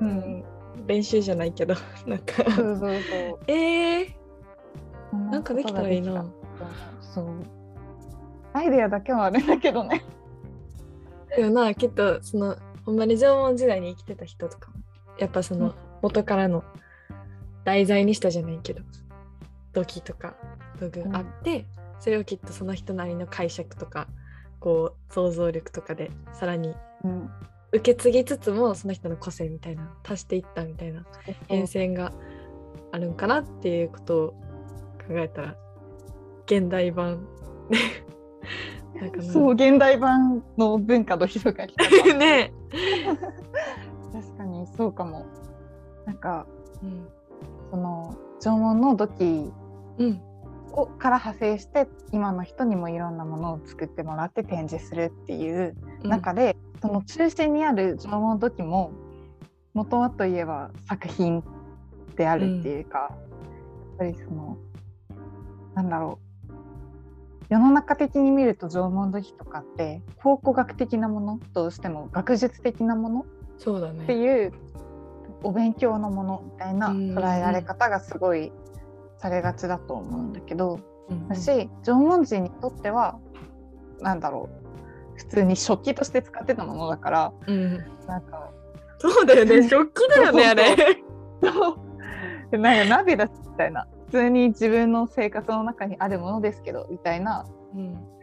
[0.00, 0.44] うん、
[0.86, 1.74] 練習じゃないけど
[2.06, 2.44] なんか。
[2.44, 3.38] そうそうそう。
[3.48, 4.14] えー、
[5.30, 5.82] なんかできた。
[5.82, 6.24] らいいな。
[7.00, 7.26] そう。
[8.52, 10.04] アイデアだけはあれだけどね。
[11.36, 14.70] でもなきっとそのほんまに縄文時代に生きてた人とか
[15.18, 16.62] やっぱその元からの
[17.64, 18.82] 題材にしたじゃないけど
[19.72, 20.36] 土器とか
[20.80, 21.64] 道具あって、うん、
[21.98, 24.06] それをきっとその人なりの解釈とか
[24.60, 26.74] こう想像力とかでさらに
[27.72, 31.04] 受け継ぎつつもその人の個性みたいな足していったみたいな
[31.48, 32.12] 変遷が
[32.92, 34.43] あるんかなっていうことを
[35.06, 35.56] 考えたら
[36.46, 37.26] 現代版。
[38.94, 41.74] なんかそう現代版の文化の広がり
[42.16, 42.52] ね。
[44.12, 45.26] 確かにそうかも。
[46.06, 46.46] なんか、
[46.82, 47.08] うん、
[47.70, 49.52] その縄文の土器
[50.72, 58.92] をから派生して今の人にもいろんなものを作ってもらって展示するっていう中で、その中心にある縄文土器も
[59.72, 61.42] 元はといえば作品
[62.16, 63.10] であるっていうか、
[63.98, 64.58] うん、やっぱりその
[65.74, 66.24] なんだろう。
[67.48, 73.26] 世の中的に見ると縄文土器とかって考古学的なものとしても学術的なもの
[73.58, 74.52] そうだ、ね、っていう
[75.42, 78.50] お勉強のものみたいな捉えられ方がすごい
[79.18, 83.18] されがちだと思うんだけど、うん、私縄文人にとっては
[84.00, 84.64] なんだろう。
[85.16, 88.50] 普通に食器として使ってたものだから、うん、なんか
[88.98, 89.62] そうだよね。
[89.68, 90.76] 食器だよねあれ。
[91.42, 91.76] そ
[92.52, 93.86] うなんか鍋だみたいな。
[93.92, 97.46] 普通に自分の生活の中にあるものですけどみたいな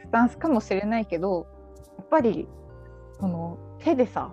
[0.02, 1.48] スタンスかもしれないけど
[1.98, 2.48] やっぱり
[3.20, 4.32] その手でさ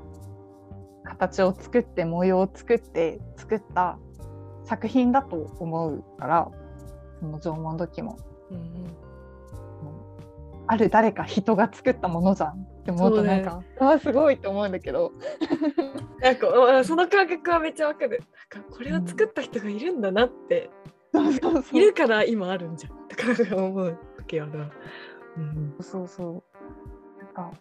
[1.04, 3.98] 形を作って模様を作って作った
[4.64, 6.48] 作品だと思うから
[7.18, 8.18] その縄文土器も。
[8.50, 9.08] うんうん
[10.70, 12.50] ある誰か人が作ったものじゃん。
[12.50, 15.12] って思うとなんか、ね、あすごいって思うんだけど。
[16.20, 18.22] なんかその感覚はめっちゃわかる。
[18.54, 20.77] なんかこれを作った人がいるんだなって、うん、
[21.72, 23.08] いるから今あるんじゃん。
[23.08, 24.70] とか思う時ある、
[25.36, 27.24] うん、そうそう。
[27.24, 27.52] なんか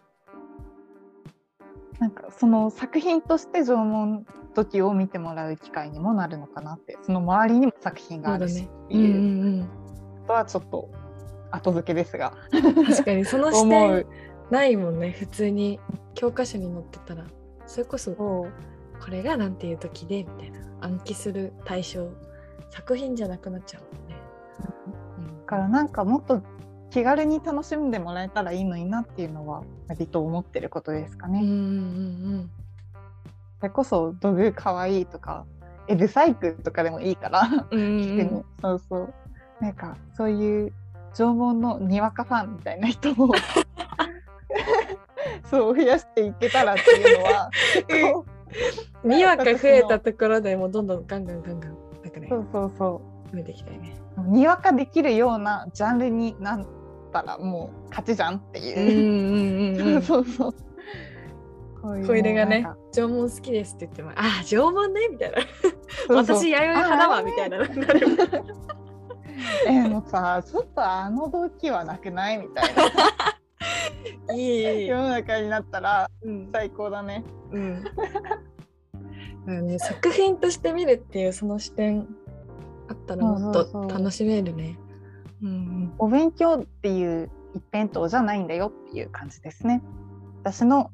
[1.98, 9.64] なんかその作品として縄文土を見てもらう機会にもなるのかなってその周りにも作品があるしっていう。
[9.64, 9.68] こ
[10.28, 10.90] とはちょっと
[11.50, 12.34] 後付けですが。
[12.50, 14.06] 確かにその視点
[14.50, 15.80] ないもんね普通に
[16.14, 17.24] 教科書に載ってたら。
[17.66, 18.48] それこそこ
[19.10, 20.68] れがなんていう時でみたいな。
[20.80, 22.08] 暗記する対象
[22.70, 24.16] 作品じゃなくなっちゃうもんね。
[25.40, 26.42] だからなんかもっと
[26.90, 31.40] 気軽に楽しんでもらえたらいいのになっていうのは割と思ってることですかね。
[31.40, 31.54] うんうんう
[32.38, 32.50] ん、
[33.60, 35.46] それこそ土偶かわいいとか
[35.86, 37.66] エブサイクとかでもいいから。
[37.70, 39.14] うん、 そうそう。
[39.60, 40.72] なんかそういう
[41.14, 43.14] 縄文のにわかファンみたいな人を
[45.50, 47.50] そう増やしていけたらっていうのは
[49.04, 51.87] にわか増えたところでもうどんどんガンガンガンガン
[52.36, 52.36] ね。
[52.36, 53.32] そうそうそう。
[53.32, 53.94] 増えていきたいね。
[54.26, 56.66] にわかできるようなジャンルになっ
[57.12, 60.02] たらもう勝ちじゃんっていう。
[60.02, 60.54] そうそう。
[61.80, 65.08] こ入れがね縄文好きですって言ってもああ縄文ね？
[65.12, 65.36] みたいな。
[66.08, 67.58] 私弥生派だわみたいな。
[69.68, 72.38] えもうさちょっとあの動機はなくない？
[72.38, 72.74] みたい
[74.28, 74.34] な。
[74.34, 76.10] いい世の中になったら
[76.52, 77.24] 最高だね。
[77.52, 77.84] うん、
[79.48, 82.06] ね、作品として見るっていうその視点
[82.88, 84.78] あったらもっと楽しめるね。
[85.42, 89.82] うん、お勉強っていう一辺倒じゃないんだよっていう感じですね。
[90.42, 90.90] 私の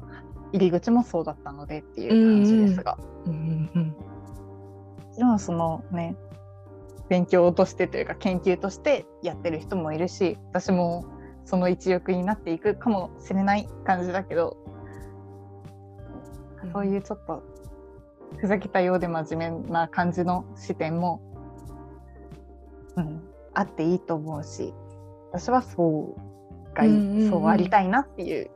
[0.53, 2.99] 入り口もそうだったのでっていう感じですが。
[3.27, 3.95] うん
[5.15, 6.17] もちろんそのね
[7.09, 11.05] 勉強としてというか研究としてやってる人もいるし私も
[11.45, 14.57] その一翼になっていくかもしれない感じだけど、
[16.65, 17.45] うん、そういうちょっと
[18.39, 21.21] ふざけたようで真面目な感じの視点も、
[22.97, 23.23] うん、
[23.55, 24.75] あっていいと思うし
[25.33, 26.35] 私はそう
[26.75, 28.51] が、うんうんうん、そうありたいなっていう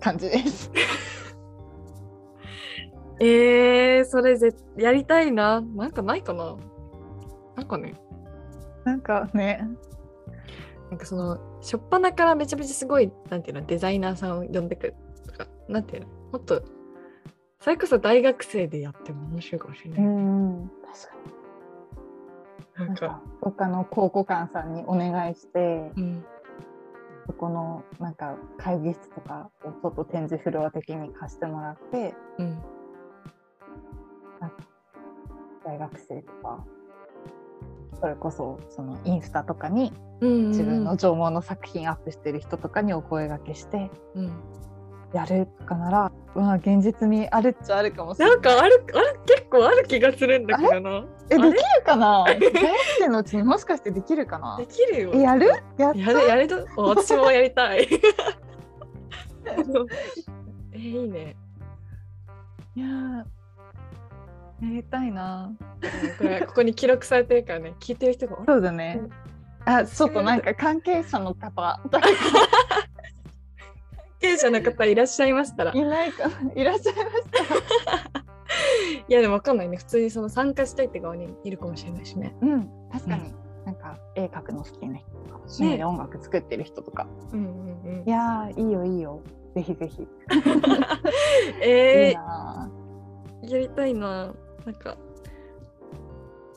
[0.00, 0.70] 感じです。
[3.20, 5.60] えー、それぜやりたいな。
[5.60, 6.56] なんかないかな
[7.56, 7.94] なんかね。
[8.84, 9.66] なんかね。
[10.90, 14.94] なんかその、しょっぱなからめちゃめちゃすごい、なんていうの、デザイナーさんを呼んでくる
[15.26, 16.62] とか、なんていうの、もっと、
[17.68, 20.00] それこそ大学生でやっても面白いかもしれない。
[20.00, 21.14] うん、確か
[22.80, 22.86] に。
[22.86, 26.24] なんか、どっかの考古館さんにお願いして、うん、
[27.26, 32.58] そこのなんか会議室とかをちょっと展示フロア的に貸してもらって、うん、
[34.40, 34.56] なんか
[35.66, 36.64] 大学生とか
[38.00, 43.90] それこそそのインスタとかに自分の縄文の作品アップしてる人とかにお声がけして、
[45.12, 48.34] やるとかなら、まあ、現実味あるっちゃあるかもしれない。
[48.34, 51.04] なんかあるある結構ある気がするんだけどな。
[51.30, 52.24] えできるかな？
[52.24, 52.52] 大学
[52.98, 54.56] 生のうちにもしかしてできるかな？
[54.58, 55.14] できるよ。
[55.14, 55.48] やる？
[55.78, 57.88] ややるやると私もやりたい。
[60.72, 61.36] えいいね。
[62.76, 63.24] いやや
[64.60, 65.52] りたいな。
[66.18, 68.36] これここに記録されてるからね、聞いてる人が。
[68.46, 69.00] そうだね。
[69.64, 71.80] あ、ちょっとなんか関係者の方。
[74.20, 75.72] 関係者の方いらっしゃいましたら。
[75.72, 77.60] いないか いらっしゃいましたら。
[79.08, 79.76] いやでもわかんないね。
[79.76, 82.34] 普通にその参加したいって側にいるかもしれないしね。
[82.40, 83.28] うん、確かに。
[83.28, 87.06] うん、なんか絵描くの好きな人とか、趣味で音楽作ってる人とか。
[87.32, 89.20] うんうんうん、いやいいよいいよ。
[89.54, 90.08] ぜひぜひ。
[91.62, 94.34] えー、やりたいな。
[94.64, 94.98] なんか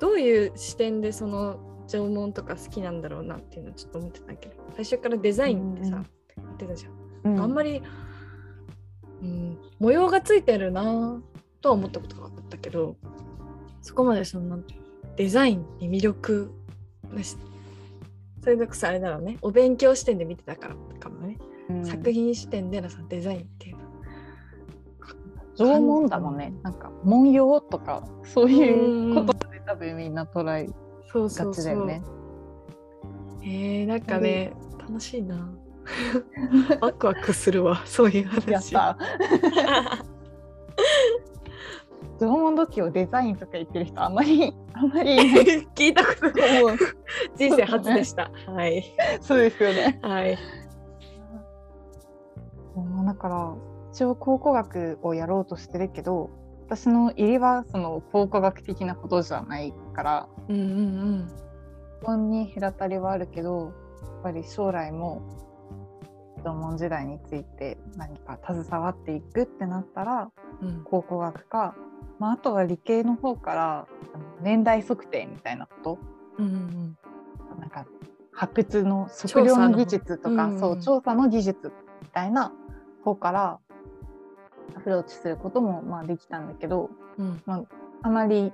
[0.01, 6.03] どういう視点でその縄文とか好きなんだろうなっていうのをちょっと思ってたけど最初からデザインってさ、
[6.37, 7.81] 言ってたじゃん、うん、あんまり、
[9.21, 11.21] うん、模様がついてるな
[11.61, 12.95] とは思ったことがあったけど
[13.81, 14.59] そこまでその
[15.15, 16.51] デザインに魅力
[18.41, 19.37] それこそあれだろうね。
[19.41, 21.37] お勉強視点で見てたからかもね、
[21.69, 23.81] うん、作品視点でのさデザインっていうの。
[25.57, 26.53] 縄文だもんね。
[26.63, 30.67] なんか文様とかそういうことで多分みんな捉え
[31.13, 32.01] がちだよね。
[33.43, 35.53] えー、なんかね楽しいな。
[36.81, 38.73] ワクワクするわそういう話。
[38.73, 38.97] やった。
[42.19, 45.17] 縄文土器をデザインとか言ってる人あんまりあんまり
[45.73, 46.63] 聞いたことない
[47.35, 48.29] 人生初でした。
[48.29, 48.83] ね、はい。
[49.21, 49.99] そうですよね。
[50.03, 50.37] はい。
[53.05, 53.55] だから
[53.91, 56.29] 一応考古学をやろうとしてるけど
[56.65, 60.65] 私の入りはその考古学的なことじゃないから、うんうんう
[61.23, 61.29] ん、
[62.03, 65.21] 本に隔たりはあるけどやっぱり将来も
[66.43, 70.29] 縄文時代について何か携わっていくってなったら、
[70.61, 71.75] うん、考古学か、
[72.19, 73.87] まあ、あとは理系の方から
[74.41, 75.99] 年代測定みたいなこと、
[76.37, 76.97] うんうん、
[77.59, 77.85] なんか
[78.31, 82.53] 発掘の測量の技術とか、うんうん、そう調査の技術みたいな
[83.03, 83.59] 方から
[84.75, 87.63] アプローチすることもまあできたんだけど、うん、まあ、
[88.03, 88.53] あまり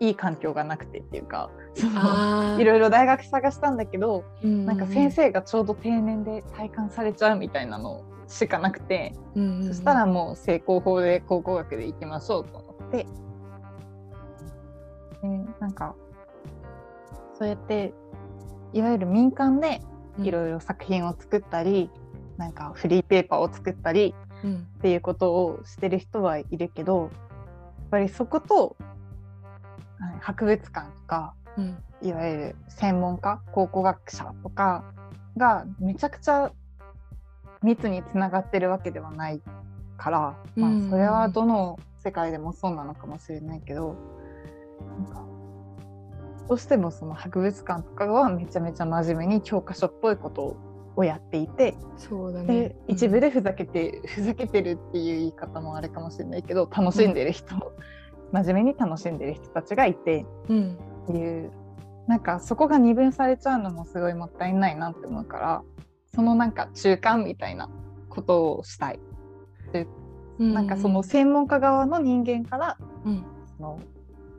[0.00, 1.50] いい環境がなくてっていうか
[2.58, 13.06] いろいろ大学探したんだけど、うんうん、なんか先生がちょうど定年で体感されちゃうみたいなのしかなくて、うんうん、そしたらもう成功法で考古学で行きましょうと思って。
[15.22, 15.28] で
[15.58, 15.94] なんか
[17.38, 17.94] そうやって
[18.72, 19.80] いわゆる民間で
[20.18, 21.90] いろいろ作品を作ったり、
[22.34, 27.10] うん、なんかフリーペーパーを作ったりっていうことをしてる人はいるけどやっ
[27.90, 28.76] ぱりそこと
[30.20, 34.84] 博物館とか、うん、いわゆる専門家考古学者とか
[35.36, 36.52] がめちゃくちゃ
[37.62, 39.40] 密につながってるわけではない
[39.96, 43.96] から、まあ、それはどの世界でもそうなのかもしれないけど
[44.98, 45.24] なんか
[46.48, 57.62] どうしてもその博物館とかはめちゃめちゃ真面目に教科書っぽいことををやっていてそうだ、ね、で一部でふざけて、うん、ふざけてるっていう言い方もあれかもしれないけど楽しんでる人、うん、
[58.32, 61.52] 真面目に楽しんでる人たちがいて、うん、っていう
[62.06, 65.62] なんかそこが二分されちゃうのもすごいもったいないなって思うから
[66.14, 67.68] そのなんか中間みたいな
[68.08, 69.00] ことをしたい。
[69.72, 69.86] で
[70.38, 73.24] なんかその専門家側の人間から、うん、
[73.56, 73.80] その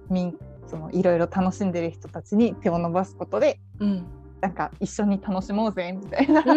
[0.10, 4.06] みんそのいろいろ楽しんでる人たちに手を伸ばすことで、うん、
[4.42, 6.50] なんか一緒に楽しもうぜみたいなこ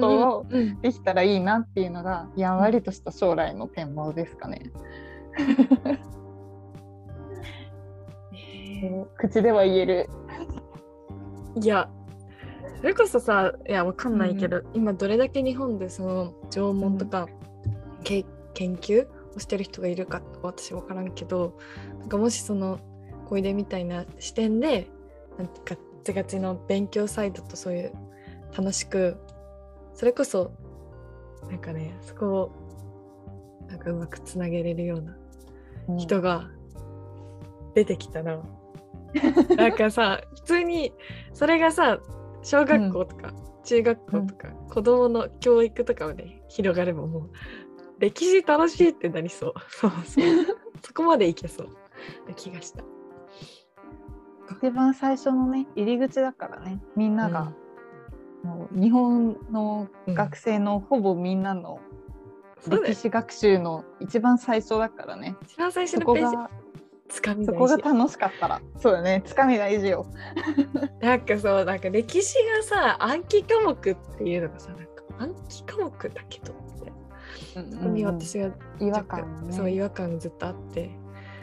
[0.00, 0.46] とを
[0.80, 4.70] できたらいいなっていうのがやんわりとした将来の展望ですかね。
[9.16, 10.10] 口では言える。
[11.60, 11.88] いや
[12.78, 18.24] それこそさいやわかんないけど、うん、今どれだけ日本でその縄文とか、うん、研
[18.76, 21.56] 究をしてる人がいるか私分からんけど
[22.00, 22.80] なんかもしその
[23.26, 24.88] 小出みたいな視点で
[25.38, 27.92] なんかガチガチの勉強サイトとそういう
[28.56, 29.16] 楽しく
[29.94, 30.52] それこそ
[31.48, 32.52] なんかねそこを
[33.68, 35.16] なんかうまくつなげれるような
[35.96, 36.50] 人が
[37.74, 38.42] 出てきたら、うん、
[39.56, 40.92] なんかさ普通に
[41.32, 42.00] それがさ
[42.42, 43.32] 小学校とか
[43.64, 47.30] 中学校とか、うん、子供の教育とかまで 広がればもう
[47.98, 49.54] 歴史楽しいってなりそう。
[49.70, 50.24] そうそう。
[50.82, 51.68] そこまでいけそう。
[52.28, 52.84] な気がした。
[54.60, 56.82] 一番最初のね入り口だからね。
[56.96, 57.54] みんなが、
[58.42, 61.80] うん、もう日本の学生のほぼみんなの
[62.68, 65.36] 歴史学習の一番最初だからね。
[65.42, 66.63] 一番最初のページ
[67.08, 68.60] つかみそこが楽しかったら。
[68.80, 69.22] そうだね。
[69.26, 70.06] つかみ大事よ。
[71.00, 74.86] なんかそうなんか歴史がさ暗記科目っていうのがさなんか
[75.18, 76.92] 暗記科目だけどって、
[77.56, 78.50] うんうん、そこに私が
[78.80, 80.90] 違和感、ね、そう違和感ずっとあって、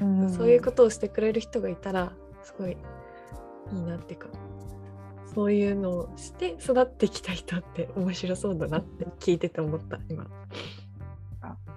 [0.01, 2.77] うんうん、そういうことをしてくれる人がいたらすごい
[3.71, 4.27] いいなっていうか。
[5.33, 10.27] そういうのをして育ってきた人って面白そうだなって聞いてて思った今。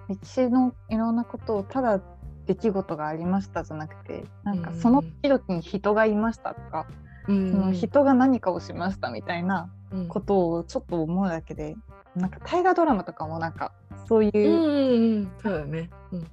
[0.09, 2.01] 歴史のいろんなことをただ
[2.47, 6.87] 出来事がありましたじゃなくてなんかその時々に人がいましたとか、
[7.27, 9.69] うん、その人が何かをしましたみたいな
[10.09, 11.75] ことをちょっと思うだけで、
[12.15, 13.71] うん、なんか大河ドラマとかもなんか
[14.07, 16.27] そういう、うんうん、そうだね、うん、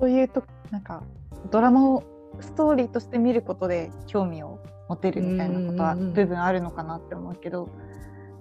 [0.00, 1.02] そういうとなんか
[1.50, 2.04] ドラマを
[2.40, 7.70] ストーリーとして見ることで興味を持てるみたいなことは部分あるのかなって思うけど、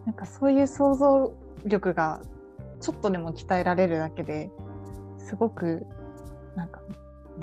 [0.05, 1.33] なんかそういう想像
[1.65, 2.21] 力が
[2.81, 4.49] ちょっとでも鍛えられるだけで
[5.19, 5.85] すごく
[6.55, 6.81] なんか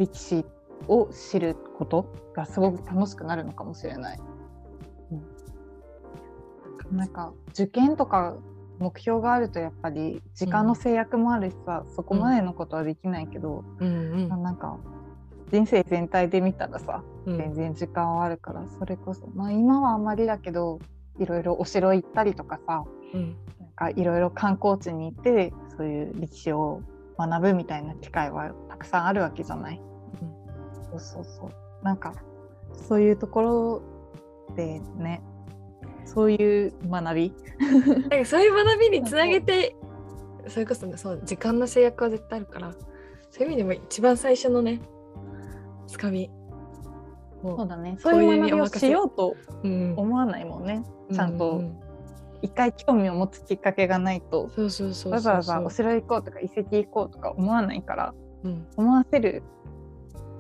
[0.01, 0.45] 歴史
[0.89, 4.21] を知ることがすごく楽しくなるのかもしれない。
[6.91, 8.37] うん、なんか受験とか
[8.79, 14.79] 目標があるとやっぱり時間の制約もあるしさ、うん、そこまでのことはできないけど、うんうん、なんか
[15.53, 20.79] 人生全体で見たらさ、全然時間はあるからそれこそまあ今はあんまりだけど
[21.19, 26.81] いろいろお城行ったりとかさ、うん、なんかいろいろ観光地に行ってそういう歴史を
[27.19, 29.83] 学ぶみたいな機会はたくさんあるわけじゃない？
[30.23, 31.85] うん、そうそうそう。
[31.85, 32.15] なんか
[32.89, 33.83] そういうところ
[34.57, 35.23] でね
[36.05, 37.35] そういう学び。
[38.11, 39.77] なんかそういう学びにつなげて
[40.49, 42.73] それこそ、ね、そう時間の制約は絶対あるから
[43.31, 44.81] そういう意味でも一番最初のね
[45.87, 46.31] つかみ
[47.43, 47.97] そうだね。
[47.99, 49.35] そういう学びをしようと
[49.97, 51.63] 思わないもんね、うん、ちゃんと。
[52.43, 54.51] 一回興味を持つきっかけがないと。
[55.07, 59.43] わざわざお城行こうとか遺跡行こうとか思わないから、うん、思わせる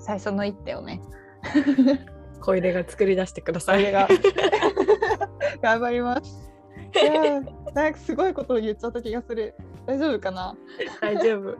[0.00, 1.00] 最初の一手をね
[2.40, 3.92] 小出が作り出してください。
[5.62, 6.50] 頑張ります。
[6.94, 7.40] いや
[7.74, 9.54] なんかすごいことを言っちゃった気がする。
[9.86, 10.56] 大丈夫かな？
[11.00, 11.56] 大丈夫。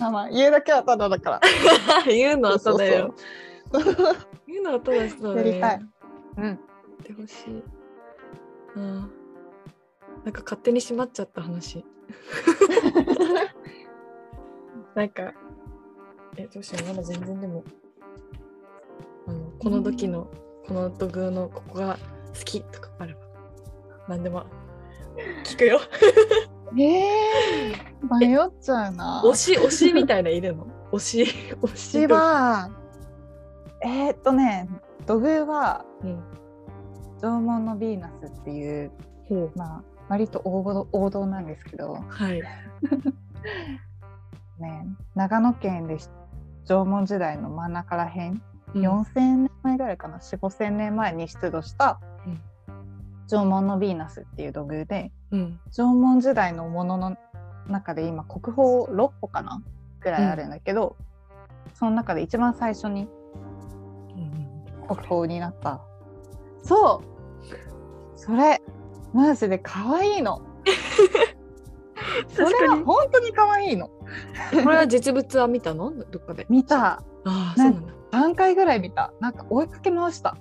[0.00, 1.40] まあまあ言うだけはただだから。
[2.08, 3.14] 言うのはただよ。
[4.46, 5.80] 言うのはただそうだ、ね、やりたい。
[6.38, 6.60] うん。
[7.02, 7.62] てほしい。
[8.76, 9.12] うん。
[10.24, 11.84] なんか勝手に閉まっちゃった話。
[14.94, 15.32] なんか、
[16.36, 17.64] え、どうしよう、まだ全然でも、
[19.62, 20.26] この時の、
[20.66, 21.96] この土偶のここが
[22.36, 23.20] 好きとかあれば、
[24.08, 24.44] 何でも
[25.44, 25.78] 聞くよ。
[26.72, 29.22] えー、迷っちゃうな。
[29.24, 30.66] 推し、推しみたいないるの？
[30.90, 31.22] 推し、
[31.60, 32.08] 推し。
[32.08, 32.70] は、
[33.82, 34.68] えー、っとね、
[35.06, 36.20] 土偶は、うん、
[37.20, 38.90] 縄文のヴィーナスっていう、
[39.30, 39.34] う。
[39.34, 42.42] ん、まあ、割と王道王道なんですけど、はい。
[44.58, 45.98] ね、長野県で
[46.64, 48.42] 縄文時代の真ん中らへん、
[48.74, 50.18] 4000年前ぐらいかな。
[50.18, 52.00] 4 5 0年前に出土した
[53.28, 57.16] 縄文のヴィーナスっていう土偶で、うん、縄文時代のものの
[57.66, 59.62] 中で今国宝6個かな
[60.00, 60.96] ぐらいあるんだけど、
[61.68, 63.08] うん、その中で一番最初に
[64.86, 65.80] 国宝になった、
[66.60, 68.18] うん、そう。
[68.18, 68.60] それ
[69.12, 70.42] マジで可愛いの。
[72.28, 73.88] それは本当に可愛いの。
[73.88, 75.92] これは実物は見たの？
[75.92, 76.46] どっかで。
[76.48, 77.02] 見た。
[77.24, 79.12] あそうなんだ3回ぐらい見た。
[79.20, 80.36] なんか追いかけ回した。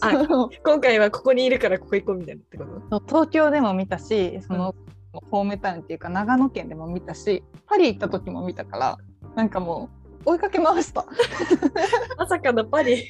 [0.00, 0.26] あ
[0.64, 3.02] 今回はここにいるからここ行こうみたいなってこと？
[3.06, 4.74] 東京でも見たしその、
[5.12, 8.98] うん、ホームタウンっていうか長野県でも見たしパリ行った時も見たから
[9.34, 9.90] なんかも
[10.24, 11.04] 追いかけ回した。
[12.16, 13.04] まさかのパリ。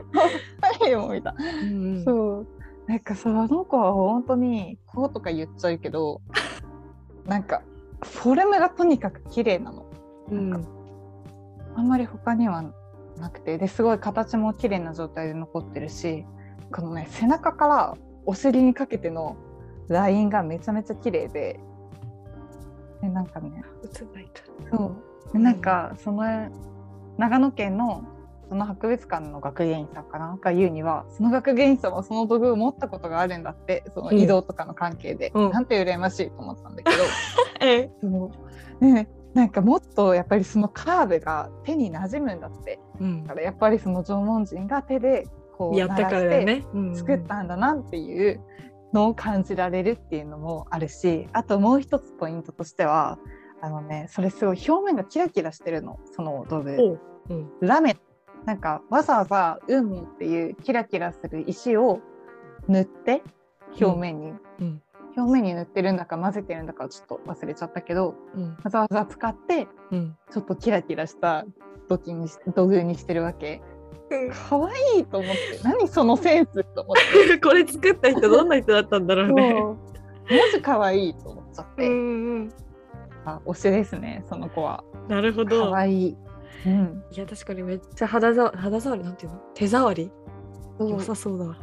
[0.80, 2.46] パリも見た、うんうん、そう。
[2.86, 6.22] なんかさあの子は本当にこうとか言っちゃうけど
[7.26, 7.62] なんか
[8.02, 9.84] フォルムがとにかく綺麗なの、
[10.30, 10.66] うん、
[11.78, 12.64] あんまり他には
[13.18, 13.56] なくて。
[13.56, 16.26] ですごい形も綺麗な状態で残ってるし
[16.72, 19.36] このね背中からお尻にかけての
[19.88, 21.60] ラインがめちゃめちゃ綺麗で。
[23.00, 23.62] でなんかね
[24.72, 24.86] そ
[25.30, 25.32] う。
[25.32, 26.24] でなんかその
[27.16, 28.04] 長野県の
[28.48, 30.36] その博物館の学芸員さんかな？
[30.40, 35.50] が言うにはその学芸員さんはその道具を持ったことがあるんだってその移動とかの関係で、うん。
[35.52, 36.96] なんて羨ましいと思ったんだけど、
[37.64, 38.30] えそ
[38.80, 38.84] う。
[38.84, 42.80] ねなんかもっとやっぱりそのカーブが手に馴染むんだって。
[43.00, 43.22] うん。
[43.24, 45.26] だからやっぱりその縄文人が手で
[45.56, 46.96] こうやったからね、うんうん。
[46.96, 48.40] 作ったんだなっていう
[48.92, 53.18] のを感じられるっていうのもあるしあともう一つポイントとしては
[53.60, 55.98] あのねそれすごい表面がキラキラしてるの。
[56.16, 57.00] その道具おう。
[57.30, 57.50] うん。
[57.60, 57.96] ラメ。
[58.44, 62.00] なんかわざわざ海っていうキラキラする石を
[62.66, 63.22] 塗って
[63.80, 64.82] 表面に、うん
[65.18, 68.56] 表面に塗ってるんだか混ぜてるんだかちょっと忘れちゃったけどうん。
[68.62, 70.16] わざわざ使ってうん。
[70.30, 71.44] ちょっとキラキラした
[71.88, 73.60] 土器にし土偶にしてるわけ。
[74.48, 75.60] 可愛いと思って。
[75.64, 76.96] 何そのセンスと思っ
[77.28, 77.38] て。
[77.40, 79.54] これ作った人どんな人だったんだろうね。
[79.58, 79.76] そう。
[80.30, 82.52] マジ可愛いと思っちゃって、うんうん、
[83.24, 84.84] あ推しですねその子は。
[85.08, 85.70] なるほど。
[85.70, 86.16] 可愛い。
[86.66, 87.04] うん。
[87.10, 89.38] いや確かにめっちゃ肌ざ肌触りなんていうの？
[89.54, 90.10] 手触り？
[90.80, 91.56] 良さそうだわ。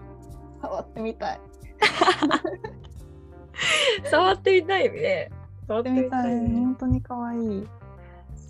[0.61, 1.39] 触ってみたい
[4.09, 5.31] 触ってみたいね。
[5.67, 6.39] 触ってみたい。
[6.47, 7.67] 本当に可愛い。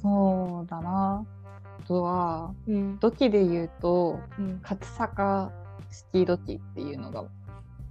[0.02, 1.26] そうだな。
[1.84, 2.98] あとはうん。
[3.00, 4.60] 土器で言うとうん。
[4.62, 5.52] 勝坂
[5.92, 7.26] 式土器っていうのが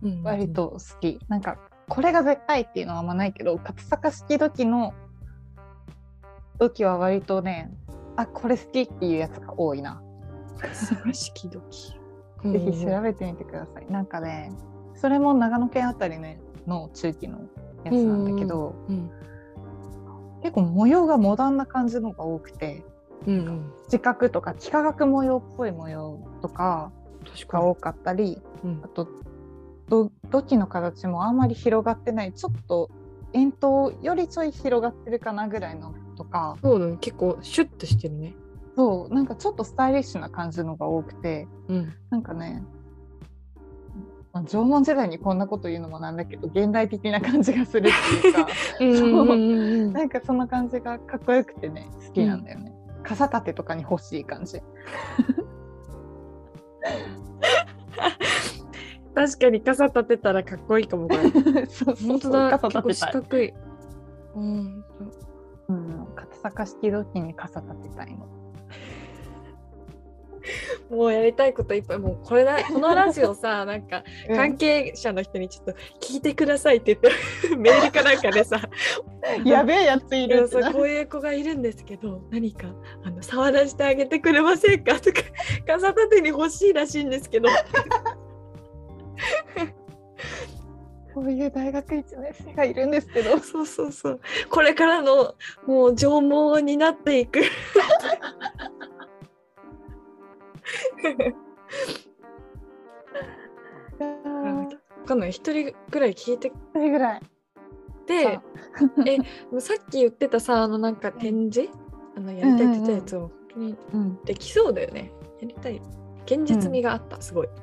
[0.03, 0.23] うん。
[0.23, 1.59] 割と好き、なんか
[1.89, 4.95] これが絶対っていうのはあんまないけど勝坂式土器の
[6.59, 7.71] 土器は割とね
[8.17, 10.01] あこれ好きっていうやつが多いな、
[10.73, 11.99] 探しきどき。
[12.45, 13.91] ぜひ調べてみてください。
[13.91, 14.53] なんかね
[14.95, 17.41] それも長野県あたり、ね、の中期の
[17.85, 19.11] やつなんだけど、うん
[20.43, 22.85] 結構模様がモダンな感じのが多くて
[23.27, 23.73] うんうん。
[23.89, 26.93] 四角とか幾何学模様っぽい模様とか。
[27.49, 29.09] が多かったりうんあと
[29.89, 32.91] ど土器の形もあんまり広がってないちょっと
[33.33, 36.97] 円筒よりちょい広がってるかなぐらいのとかそうだね。
[37.01, 38.35] 結構シュッとしてるね。
[38.77, 41.95] そうなんかちょっとスタイリッシュな感じのが多くてうん。
[42.11, 42.62] なんかね、
[44.35, 48.49] まあ、縄文時代にこんなこと言うのもなんだけど現代的な感じがするっていうか
[48.80, 52.74] うんうんなんかその感じがかっこよくてね好きなんだよね、
[53.05, 54.61] 傘立てとかに欲しい感じ
[59.14, 61.30] 確かに傘立てたらかっこいいかもこれ。
[61.66, 62.51] そうそう本当そうだ。
[62.51, 63.55] 結構傘立てたい、四角い。
[64.35, 64.85] うん。
[65.68, 68.26] うん、片坂式土器に傘立てたいの
[70.90, 74.36] もうやりたいこといっぱいもうこれだこのラジオさ なんかうん。
[74.36, 78.61] 関係者の人にちょっと聞いてくださいって言って メールかなんかでさ
[79.45, 82.68] やべえやついいやそうこういう子がいるんですけど何か
[83.05, 85.20] あの触らせてあげてくれませんかとか
[85.66, 87.49] 傘立てに欲しいらしいんですけど。
[91.14, 93.38] こういう大学1年生がいるんですけど。
[93.38, 94.20] そうそうそう。
[94.51, 97.40] これからのもう縄文になっていく
[104.01, 105.33] わかんない。
[105.33, 106.91] 一人ぐらい聞いてそれ。
[106.91, 107.23] ぐらい
[108.07, 108.41] で
[109.07, 109.19] え
[109.51, 111.71] もうさっき言ってたさあのなんか展示？
[112.17, 114.19] あのやりたいって言ってたやつを本当にうん。
[114.25, 115.12] できそうだよね。
[115.41, 115.81] やりたい。
[116.27, 117.49] 現実味があった、すごい。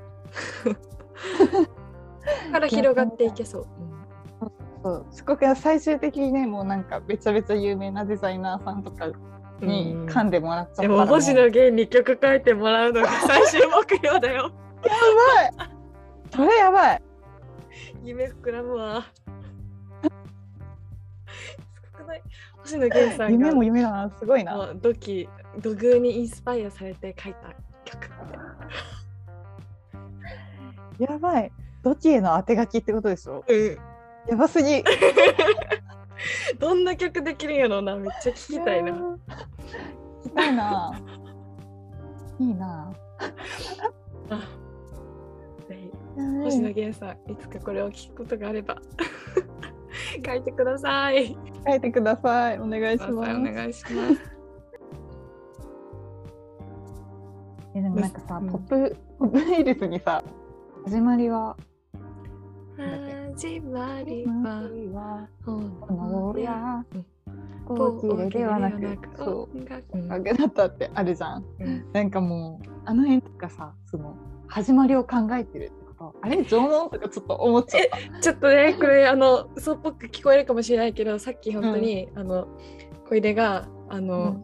[2.51, 3.67] から広がっていけそう、
[4.83, 5.05] そう。
[5.11, 9.15] 四国は最終的にねもうなんかべちゃべちゃ有名なデザイナーさんとかうん
[9.65, 14.51] に噛んでもらっちゃったでらも星野源に曲書いてもらうのが最終目標だよ。
[16.33, 17.01] それやばい。
[18.03, 19.05] 夢膨らむわ。
[20.03, 20.09] す
[21.97, 22.21] ごくない？
[22.57, 24.09] 星野源さんが夢も夢だな。
[24.17, 24.55] すごいな。
[24.55, 24.93] もう土
[25.75, 27.53] 偶にインスパイアされて書いた
[27.85, 28.09] 曲。
[30.99, 31.51] やばい。
[31.83, 33.43] 土器への当て書きってことでしょ？
[33.47, 33.77] うん。
[34.29, 34.83] やばすぎ
[36.59, 38.91] どんな曲できるんやろうなめっちゃ聞きたいな。
[38.91, 39.17] 聞
[40.23, 41.01] きたいな。
[42.39, 42.93] いいな。
[44.29, 44.49] あ
[45.67, 45.91] ぜひ
[46.43, 48.77] 星野源さんいつかこれを聞くことがあれば。
[50.25, 51.37] 書いてください。
[51.67, 52.59] 書いてください。
[52.59, 53.39] お願いしおます。
[53.39, 54.31] 願いします。
[57.73, 58.49] えでもなんかさ、うん。
[58.49, 60.23] ポップポップウイルスにさ
[60.85, 61.55] 始まりは
[63.33, 65.51] 始まりははこ
[65.89, 67.05] のやうん
[67.65, 69.47] 大きれではなく
[69.93, 74.17] 音楽だったってあるじゃん、うん、なんかもうあの辺とかさその
[74.47, 77.83] 始まりを考えてるってことあれ縄文とかちょっと思っちゃっ
[78.15, 82.47] たちょっとねこれあの嘘っぽく聞こえるかもしれないけどさっき本当に、うん、あの
[83.07, 84.43] 小出があの、うん、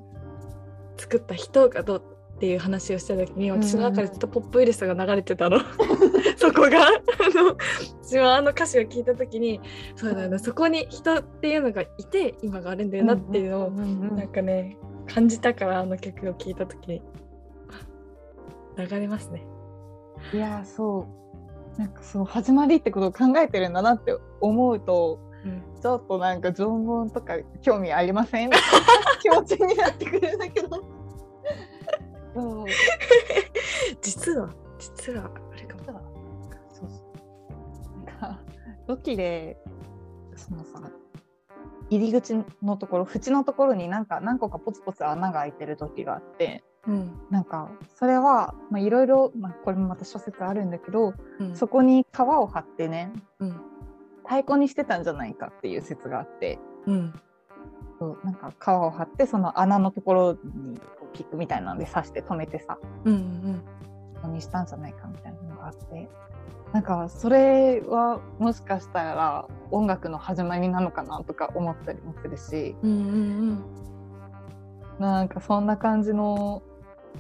[0.96, 5.60] 作った人がどうっていう話をした時に私の中でずっとポップウイルスが流れてたの。
[6.38, 6.92] そこがあ
[7.34, 7.58] の
[8.04, 9.60] 私はあの歌詞を聞いた時に
[9.96, 14.78] そうだねそこに人っていうのがいて今があるんだよなっていうのをなんかね
[15.08, 17.02] 感じたからあの曲を聴いた時に
[18.78, 19.44] 流れますね。
[20.32, 21.08] いやそ
[21.76, 21.80] う。
[21.80, 28.52] なんかそう始まりってことを考えてるんだなって思うと、うん、ちょっとなんか縄文とか興味ありません？
[29.22, 30.97] 気持ちになってくるんだけど。
[34.02, 35.84] 実は実はあれかも。
[36.70, 36.96] そうそ
[38.02, 38.06] う。
[38.06, 38.40] なんか
[38.88, 39.58] 土器で
[40.36, 40.82] そのさ
[41.90, 49.32] 入り口のところ縁のところになんか何個かポツポツ穴が開いてる時があって、うん、なんかそれはいろいろ
[49.64, 53.52] これもまた諸説あるんだけど、うん、そこに皮を張ってね、うん、
[54.24, 57.14] 太鼓にしてたんじゃないかっていう説があって、うん、
[58.00, 60.80] そうなんか皮を張ってその穴のところに
[61.14, 63.64] キックみたいなので刺して止めてさ、うん
[64.24, 66.10] うん、にしたんじゃないかみたいなのがあって
[66.74, 73.12] なんかそれはもしかしたら音楽の始まりなのかなとか思ったりもするし、うんうんう
[73.54, 73.64] ん、
[75.00, 76.62] なんかそんな感じの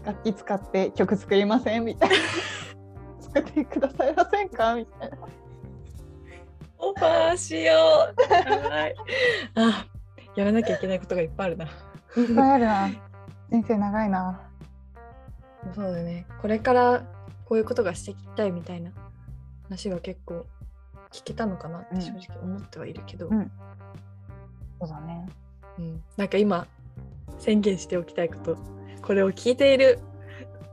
[0.03, 2.15] 楽器使って曲作りませんみたいな
[3.21, 5.17] 作ってくださいませんかみたいな。
[6.79, 8.69] オファーしよう。
[8.69, 8.95] はい。
[9.55, 9.87] あ、
[10.35, 11.65] やらなきゃいけないことがいっぱいあるな。
[11.65, 11.71] いっ
[12.35, 13.06] ぱいあるな。
[13.49, 14.41] 人生長いな。
[15.73, 16.25] そうだね。
[16.41, 17.03] これから
[17.45, 18.91] こういうことがしていきたいみたいな
[19.63, 20.45] 話が結構
[21.11, 23.37] 聞けたのかなって正直思ってはいるけど、うん。
[23.37, 23.51] うん、
[24.81, 25.27] そうだね、
[25.79, 26.67] うん、なんか今
[27.39, 28.57] 宣言しておきたいこと
[29.01, 29.99] これを聞いている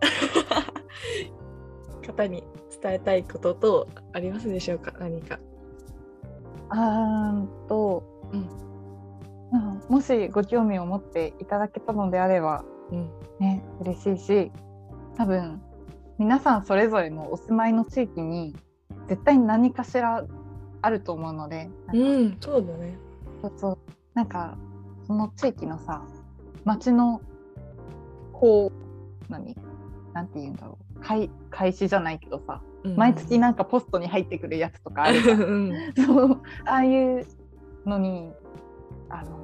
[2.07, 2.43] 方に
[2.83, 4.93] 伝えたいこととありますでしょうか？
[4.99, 5.39] 何か。
[6.71, 8.03] あーと、
[8.33, 8.49] うん、
[9.89, 14.53] もしご興味を持っていただけたのであれば、うん、ね嬉しいし
[15.17, 15.61] 多分
[16.19, 18.55] 皆さんそれぞれのお住まいの地域に
[19.09, 20.25] 絶対に何かしら
[20.83, 22.97] あると思うのでうんそうだね。
[23.43, 23.79] そうそう。
[24.15, 24.57] なんか
[25.07, 26.03] その地域のさ
[26.65, 27.21] 町の
[28.33, 28.73] こ
[29.29, 29.57] う何？
[30.13, 31.01] なんて言うんだろう。
[31.01, 35.73] 開開始じゃないけどさ、うん、毎月なんかポストに入ってくるやつとかあるじゃん、うん、
[36.05, 36.41] そう。
[36.65, 37.27] ああいう
[37.85, 38.31] のに
[39.09, 39.44] あの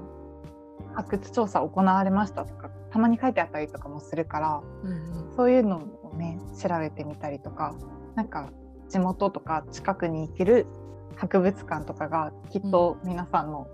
[0.95, 4.91] 発掘調査行われましたとかたまに書いてあったりとかもするから、うん
[5.29, 7.75] うん、そういうのをね調べてみたりとか
[8.17, 8.51] なんか
[8.89, 10.67] 地元とか近くに行ける
[11.17, 13.69] 博物館とかがきっと皆さんの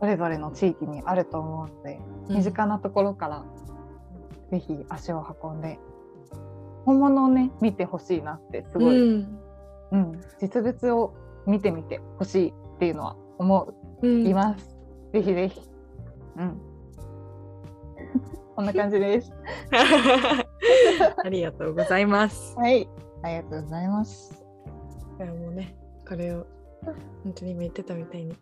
[0.00, 3.44] それぞれの地域にあると思うので、うん、身近なところから
[4.50, 5.78] 是非足を運んで
[6.84, 9.40] 本物をね見てほしいなってすごい、うん、
[9.92, 11.14] うん、実物を
[11.46, 14.76] 見てみてほしいっていうのは思います。
[15.12, 15.60] ぜひぜひ。
[16.36, 16.60] うん。
[18.56, 19.32] こんな感じです。
[21.24, 22.54] ありがとうございます。
[22.56, 22.88] はい、
[23.22, 24.44] ありがとうございます。
[25.18, 25.76] いやもうね、
[26.06, 26.46] これを
[27.24, 28.34] 本当に今言ってたみたいに、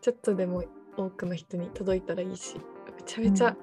[0.00, 0.62] ちょっとでも
[0.96, 2.60] 多くの人に届いたらいいし、
[2.96, 3.56] めちゃめちゃ、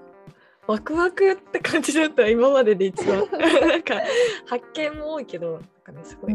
[0.68, 4.02] ワクワクって感じだった今までで一番 なんか
[4.46, 6.34] 発見も多いけどなんかねすごい、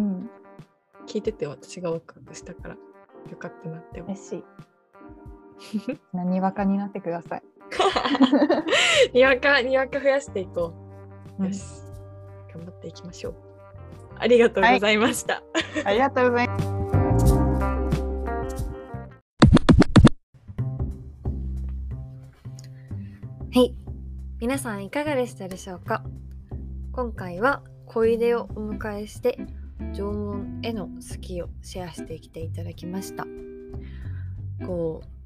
[1.07, 2.77] 聞いてて私がワクワクしたから
[3.31, 4.13] よかったなって思う。
[4.13, 4.45] 嬉しい。
[6.15, 7.43] にわかになってください。
[9.13, 10.73] にわかにわか増やしていこ
[11.39, 11.47] う。
[11.47, 11.63] よし、
[12.53, 13.35] 頑張っていきましょう。
[14.17, 15.35] ありがとうございました。
[15.35, 15.41] は
[15.81, 16.69] い、ありがとうございます。
[23.51, 23.75] はい、
[24.41, 26.05] 皆さんいかがでしたでしょうか？
[26.93, 29.39] 今回は小出をお迎えして
[29.95, 33.25] 縄文への好きをシェアしてきていただきました
[34.67, 35.18] こう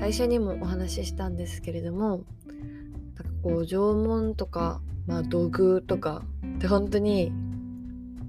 [0.00, 6.22] 最初にもお話ししたんですけれどもなんかこう縄文とか、まあ、土偶とか
[6.56, 7.32] って本当に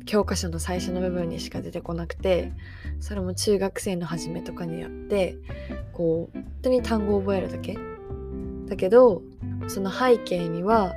[0.06, 2.54] 教科書の最初の部分にしか出てこなくて
[3.00, 5.38] それも中学生の初めとかにやって
[5.94, 7.78] こう本当に単語を覚えるだけ。
[8.68, 9.22] だけど
[9.68, 10.94] その背景には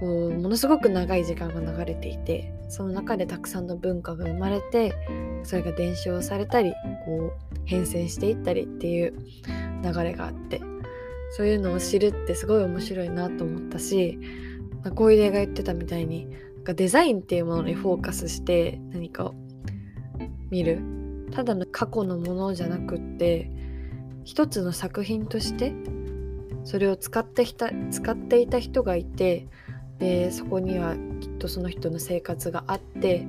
[0.00, 4.94] こうものすごく長い時間が流れていてその中でたくさんの文化が生まれて
[5.44, 6.72] それが伝承されたり
[7.04, 9.14] こう変遷していったりっていう
[9.82, 10.60] 流れがあって
[11.36, 14.18] そういうのを知るってすごい面白いなと思ったし
[14.94, 19.34] 小出が言ってたみたいになんかデザインっていうものにフォーカスして何かを
[20.50, 20.80] 見る。
[21.32, 23.50] ただの過去のものじゃなくって
[24.24, 25.74] 一つの作品として
[26.64, 29.48] それを使ってた使っていた人がいて
[29.98, 33.26] でそこにはきっとその人の生活があって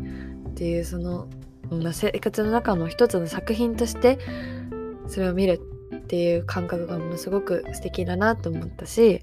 [0.50, 1.28] っていうその、
[1.70, 4.20] まあ、生活の中の一つの作品として
[5.08, 5.62] それを見る
[5.96, 9.22] っていう感覚がものすごく素敵だなと思ったし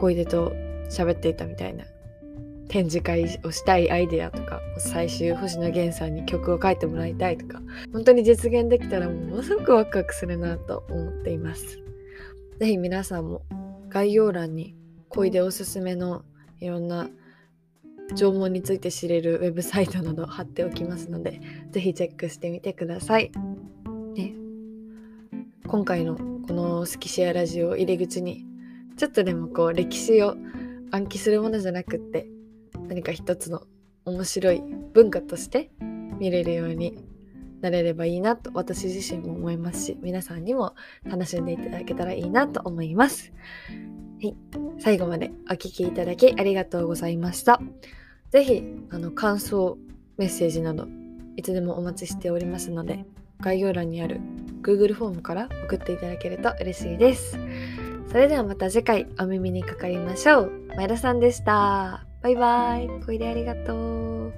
[0.00, 0.52] 小出と
[0.90, 1.84] 喋っていたみたいな
[2.68, 7.60] 展示会をしたいアイデアとか最終星野源さんに曲を書いてもらいたいとか
[7.92, 11.78] 本当に実現できたらものすごくワクワクするなと思っています。
[12.58, 13.42] 是非皆さんも
[13.88, 14.74] 概要欄に
[15.08, 16.24] 小出おすすめの
[16.60, 17.08] いろんな
[18.14, 21.40] 縄文について知れるウェブサイトなど貼っておきますので
[21.70, 23.30] 是非チェックしてみてください。
[24.14, 24.34] ね、
[25.66, 28.46] 今回のこの「スキシェアラジオ」入り口に
[28.96, 30.36] ちょっとでもこう歴史を
[30.90, 32.26] 暗記するものじゃなくって
[32.88, 33.62] 何か一つの
[34.04, 34.62] 面白い
[34.94, 35.70] 文化として
[36.18, 37.07] 見れるように
[37.60, 43.32] なれればいいなと私自身も思いますし皆さんにも楽しんでいただけたらいいなと思います。
[44.22, 44.36] はい、
[44.78, 47.60] 最後までお聴きいただきありがとうございました。
[48.30, 49.78] 是非あの感想
[50.16, 50.86] メッセージなど
[51.36, 53.04] いつでもお待ちしておりますので
[53.40, 54.20] 概要欄にある
[54.62, 57.38] Google フォームから送っていただけると嬉しいです。
[58.10, 60.52] それではまた次回お耳にかかりましょう。
[60.76, 62.04] 前田さんでした。
[62.22, 62.88] バイバイ。
[63.06, 64.32] 小出ありがとう。